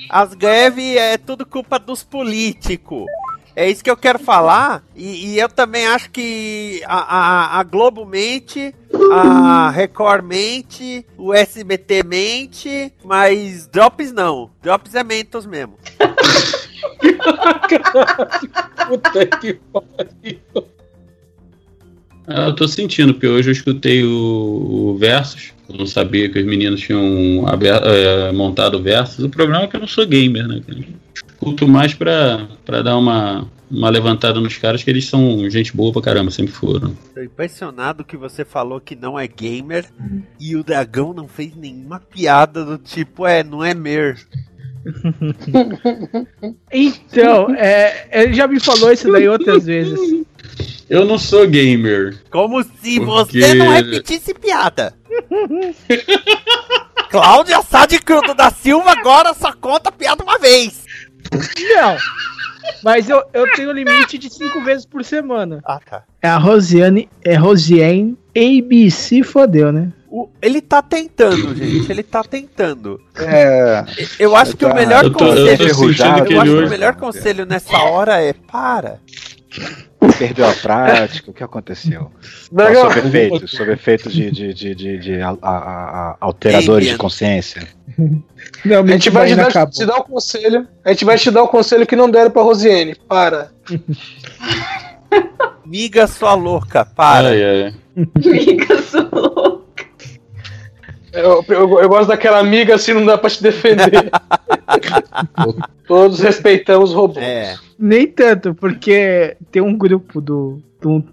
As 0.09 0.35
greves 0.35 0.96
é 0.96 1.18
tudo 1.18 1.44
culpa 1.44 1.79
dos 1.79 2.03
políticos. 2.03 3.07
É 3.56 3.68
isso 3.68 3.82
que 3.82 3.90
eu 3.90 3.96
quero 3.96 4.18
falar. 4.18 4.82
E, 4.96 5.32
e 5.34 5.38
eu 5.38 5.48
também 5.48 5.86
acho 5.86 6.10
que 6.10 6.80
a, 6.86 6.98
a, 7.56 7.60
a 7.60 7.62
Globo 7.64 8.06
mente, 8.06 8.74
a 9.12 9.70
Record 9.70 10.24
mente, 10.24 11.04
o 11.18 11.34
SBT 11.34 12.02
mente, 12.04 12.92
mas 13.04 13.66
Drops 13.66 14.12
não. 14.12 14.50
Drops 14.62 14.94
é 14.94 15.02
Mentos 15.02 15.46
mesmo. 15.46 15.74
Puta 18.88 19.26
que 19.38 19.54
pariu. 19.72 20.38
Eu 22.28 22.54
tô 22.54 22.68
sentindo, 22.68 23.12
porque 23.14 23.26
hoje 23.26 23.48
eu 23.48 23.52
escutei 23.52 24.04
o, 24.04 24.92
o 24.92 24.96
Versus. 24.98 25.52
Eu 25.68 25.76
não 25.76 25.86
sabia 25.86 26.28
que 26.30 26.38
os 26.38 26.44
meninos 26.44 26.80
tinham 26.80 27.46
aber- 27.46 27.82
eh, 27.84 28.32
montado 28.32 28.78
o 28.78 28.82
Versus. 28.82 29.24
O 29.24 29.28
problema 29.28 29.64
é 29.64 29.66
que 29.66 29.76
eu 29.76 29.80
não 29.80 29.88
sou 29.88 30.06
gamer, 30.06 30.46
né? 30.46 30.60
Escuto 31.40 31.66
mais 31.66 31.94
pra, 31.94 32.48
pra 32.66 32.83
dar 32.83 32.98
uma, 32.98 33.48
uma 33.70 33.88
levantada 33.88 34.38
nos 34.42 34.59
caras, 34.59 34.85
que 34.85 34.90
eles 34.90 35.07
são 35.07 35.48
gente 35.48 35.74
boa 35.74 35.90
pra 35.90 36.03
caramba, 36.03 36.31
sempre 36.31 36.53
foram. 36.53 36.94
Tô 37.14 37.22
impressionado 37.22 38.05
que 38.05 38.14
você 38.14 38.44
falou 38.44 38.79
que 38.79 38.94
não 38.94 39.18
é 39.18 39.26
gamer 39.26 39.87
e 40.38 40.55
o 40.55 40.62
dragão 40.62 41.14
não 41.14 41.26
fez 41.26 41.57
nenhuma 41.57 41.98
piada 41.98 42.62
do 42.62 42.76
tipo, 42.76 43.26
é, 43.26 43.42
não 43.42 43.64
é 43.64 43.72
mer. 43.72 44.18
Então, 46.72 47.55
é, 47.55 48.09
ele 48.12 48.35
já 48.35 48.46
me 48.46 48.61
falou 48.61 48.92
isso 48.92 49.11
daí 49.11 49.29
outras 49.29 49.66
vezes. 49.66 49.98
Eu 50.88 51.05
não 51.05 51.18
sou 51.18 51.46
gamer. 51.46 52.18
Como 52.31 52.62
se 52.62 52.98
Porque- 52.98 53.40
você 53.40 53.55
não 53.55 53.70
repetisse 53.70 54.35
piada. 54.35 54.94
Cláudia 57.11 57.61
Sá 57.62 57.87
de 57.87 57.98
da 58.37 58.50
Silva 58.50 58.92
agora 58.92 59.35
só 59.35 59.53
conta 59.53 59.90
piada 59.90 60.22
uma 60.22 60.38
vez. 60.38 60.85
Não. 61.33 61.97
Mas 62.83 63.09
eu, 63.09 63.23
eu 63.33 63.51
tenho 63.53 63.73
limite 63.73 64.16
de 64.19 64.31
cinco 64.33 64.62
vezes 64.62 64.85
por 64.87 65.05
semana. 65.05 65.61
Ah, 65.64 65.81
tá. 65.85 66.05
É 66.23 66.29
a 66.29 66.37
Rosiane, 66.38 67.09
é 67.25 67.35
Rosiane 67.35 68.16
ABC 68.37 69.23
fodeu, 69.23 69.73
né? 69.73 69.93
O- 70.09 70.29
ele 70.43 70.61
tá 70.61 70.83
tentando, 70.83 71.55
gente. 71.55 71.90
Ele 71.90 72.03
tá 72.03 72.23
tentando. 72.25 73.01
É. 73.16 73.85
Eu 74.19 74.35
acho 74.35 74.57
que 74.57 74.64
o 74.64 74.75
melhor 74.75 75.05
eu 75.05 75.12
tô- 75.12 75.19
conselho. 75.27 75.62
eu 75.62 76.40
acho 76.40 76.53
que 76.57 76.64
o 76.64 76.71
melhor 76.71 76.95
conselho 76.97 77.47
nessa 77.47 77.77
hora 77.79 78.21
é 78.23 78.33
para. 78.33 78.99
Perdeu 80.19 80.49
a 80.49 80.53
prática, 80.55 81.31
o 81.31 81.35
que 81.35 81.43
aconteceu? 81.45 82.11
Sob 82.47 82.99
efeitos, 83.09 83.51
sob 83.51 83.73
efeitos 83.73 84.12
de, 84.12 84.31
de, 84.31 84.55
de, 84.55 84.75
de, 84.75 84.99
de 84.99 85.21
a- 85.21 85.37
a- 85.43 85.49
a- 86.12 86.16
alteradores 86.21 86.88
de 86.88 86.97
consciência. 86.97 87.62
Não, 88.64 88.83
a 88.83 88.87
gente 88.87 89.11
vai 89.11 89.29
te 89.29 89.35
dar, 89.37 89.66
te 89.70 89.87
dar 89.87 89.96
o 89.99 90.05
conselho. 90.05 90.68
A 90.85 90.90
gente 90.92 91.05
vai 91.05 91.16
te 91.18 91.31
dar 91.31 91.42
o 91.42 91.49
conselho 91.49 91.87
que 91.87 91.96
não 91.96 92.11
deram 92.11 92.31
pra 92.31 92.42
Rosiane. 92.42 92.94
Para. 93.09 93.51
Miga 95.64 96.07
sua 96.07 96.35
louca, 96.35 96.85
para. 96.85 97.29
Ai, 97.29 97.42
ai. 97.42 97.75
Amiga, 98.25 98.83
sou 98.83 99.66
Eu, 101.12 101.44
eu- 101.49 101.81
eu 101.81 101.88
gosto 101.88 102.09
daquela 102.09 102.38
amiga 102.38 102.75
assim, 102.77 102.92
não 102.92 103.05
dá 103.05 103.18
pra 103.18 103.31
te 103.31 103.42
defender. 103.42 104.11
Todos 105.87 106.20
respeitamos 106.20 106.92
o 106.92 106.96
robô. 106.96 107.20
É. 107.20 107.57
Nem 107.79 108.07
tanto, 108.07 108.55
porque 108.55 109.37
tem 109.51 109.61
um 109.62 109.77
grupo 109.77 110.20
do, 110.20 110.62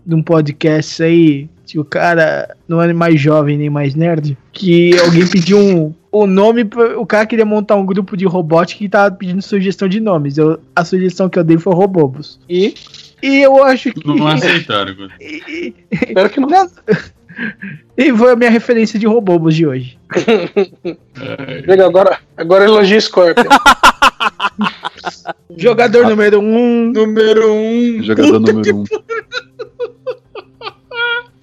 de 0.06 0.16
um 0.16 0.22
podcast 0.22 1.02
aí, 1.02 1.50
que 1.68 1.78
o 1.78 1.84
cara 1.86 2.56
não 2.68 2.82
é 2.82 2.92
mais 2.94 3.20
jovem 3.20 3.58
nem 3.58 3.70
mais 3.70 3.94
nerd, 3.94 4.38
que 4.54 4.98
alguém 5.00 5.28
pediu 5.28 5.60
um, 5.60 5.94
o 6.12 6.26
nome, 6.26 6.64
pra- 6.64 6.98
o 6.98 7.06
cara 7.06 7.26
queria 7.26 7.46
montar 7.46 7.76
um 7.76 7.86
grupo 7.86 8.16
de 8.16 8.26
robótica 8.26 8.84
e 8.84 8.90
tava 8.90 9.14
pedindo 9.14 9.42
sugestão 9.42 9.88
de 9.88 10.00
nomes. 10.00 10.38
Eu, 10.38 10.60
a 10.76 10.86
sugestão 10.86 11.28
que 11.30 11.38
eu 11.38 11.44
dei 11.44 11.58
foi 11.58 11.74
Robobos. 11.76 12.40
E, 12.50 12.74
e 13.22 13.42
eu 13.42 13.62
acho 13.64 13.92
que. 13.94 14.08
Não 14.08 14.26
aceitaram. 14.28 14.96
e, 15.20 15.74
Espero 15.92 16.30
que 16.30 16.40
não. 16.40 16.48
não- 16.48 16.70
e 17.96 18.12
foi 18.16 18.32
a 18.32 18.36
minha 18.36 18.50
referência 18.50 18.98
de 18.98 19.06
Robobos 19.06 19.56
de 19.56 19.68
hoje. 19.68 20.00
Legal, 21.68 21.88
agora, 21.90 22.18
agora 22.36 22.64
elogia 22.64 23.00
Scorpion. 23.00 23.44
Jogador 25.56 26.08
número 26.08 26.40
um. 26.40 26.92
Número 26.92 27.54
um. 27.54 28.04
Jogador 28.04 28.40
número 28.40 28.78
um. 28.78 28.84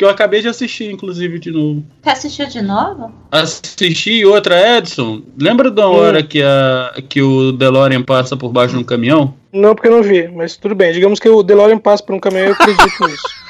Que 0.04 0.08
eu 0.08 0.12
acabei 0.12 0.42
de 0.42 0.48
assistir, 0.48 0.92
inclusive, 0.92 1.38
de 1.38 1.50
novo. 1.50 1.82
Você 2.02 2.10
assistiu 2.10 2.46
de 2.46 2.60
novo? 2.60 3.10
Assisti 3.32 4.22
outra, 4.26 4.76
Edson. 4.76 5.22
Lembra 5.40 5.70
da 5.70 5.88
hora 5.88 6.22
que, 6.22 6.42
a, 6.42 6.92
que 7.08 7.22
o 7.22 7.52
DeLorean 7.52 8.02
passa 8.02 8.36
por 8.36 8.52
baixo 8.52 8.74
de 8.74 8.80
um 8.80 8.84
caminhão? 8.84 9.34
Não, 9.50 9.74
porque 9.74 9.88
eu 9.88 9.92
não 9.92 10.02
vi, 10.02 10.28
mas 10.28 10.58
tudo 10.58 10.74
bem. 10.74 10.92
Digamos 10.92 11.18
que 11.18 11.26
o 11.26 11.42
DeLorean 11.42 11.78
passa 11.78 12.02
por 12.02 12.14
um 12.14 12.20
caminhão 12.20 12.48
e 12.48 12.50
eu 12.50 12.52
acredito 12.52 13.00
nisso. 13.08 13.43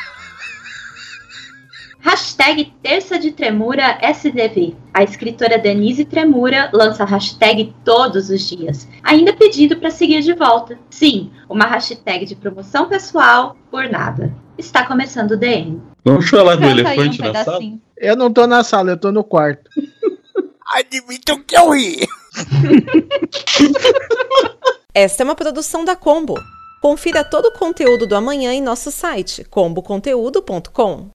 Hashtag 2.05 2.71
Terça 2.83 3.19
de 3.19 3.31
Tremura 3.31 3.99
SDV. 4.03 4.77
A 4.93 5.03
escritora 5.03 5.59
Denise 5.59 6.05
Tremura 6.05 6.69
lança 6.71 7.03
a 7.03 7.07
hashtag 7.07 7.75
todos 7.83 8.29
os 8.29 8.47
dias, 8.47 8.87
ainda 9.03 9.33
pedindo 9.33 9.75
para 9.79 9.91
seguir 9.91 10.21
de 10.21 10.35
volta. 10.35 10.79
Sim, 10.91 11.31
uma 11.49 11.65
hashtag 11.65 12.27
de 12.27 12.37
promoção 12.37 12.91
pessoal 12.91 13.57
por 13.71 13.89
nada. 13.89 14.31
Está 14.59 14.87
começando 14.87 15.31
o 15.31 15.37
DM. 15.39 15.81
Vamos 16.05 16.29
falar 16.29 16.57
do 16.57 16.65
aí 16.65 16.69
um 16.69 16.73
elefante 16.73 17.23
na 17.23 17.43
sala? 17.43 17.61
Eu 17.97 18.17
não 18.17 18.31
tô 18.31 18.47
na 18.47 18.63
sala, 18.63 18.91
eu 18.91 18.99
tô 18.99 19.11
no 19.11 19.25
quarto. 19.25 19.71
Admitam 20.77 21.43
que 21.43 21.57
eu 21.57 21.71
ri. 21.71 22.07
Esta 24.93 25.23
é 25.23 25.25
uma 25.25 25.35
produção 25.35 25.87
da 25.87 25.97
Combo. 25.97 26.35
Confira 26.83 27.25
todo 27.25 27.47
o 27.47 27.59
conteúdo 27.59 28.07
do 28.07 28.15
amanhã 28.15 28.53
em 28.53 28.61
nosso 28.61 28.91
site 28.91 29.43
comboconteúdo.com. 29.45 31.14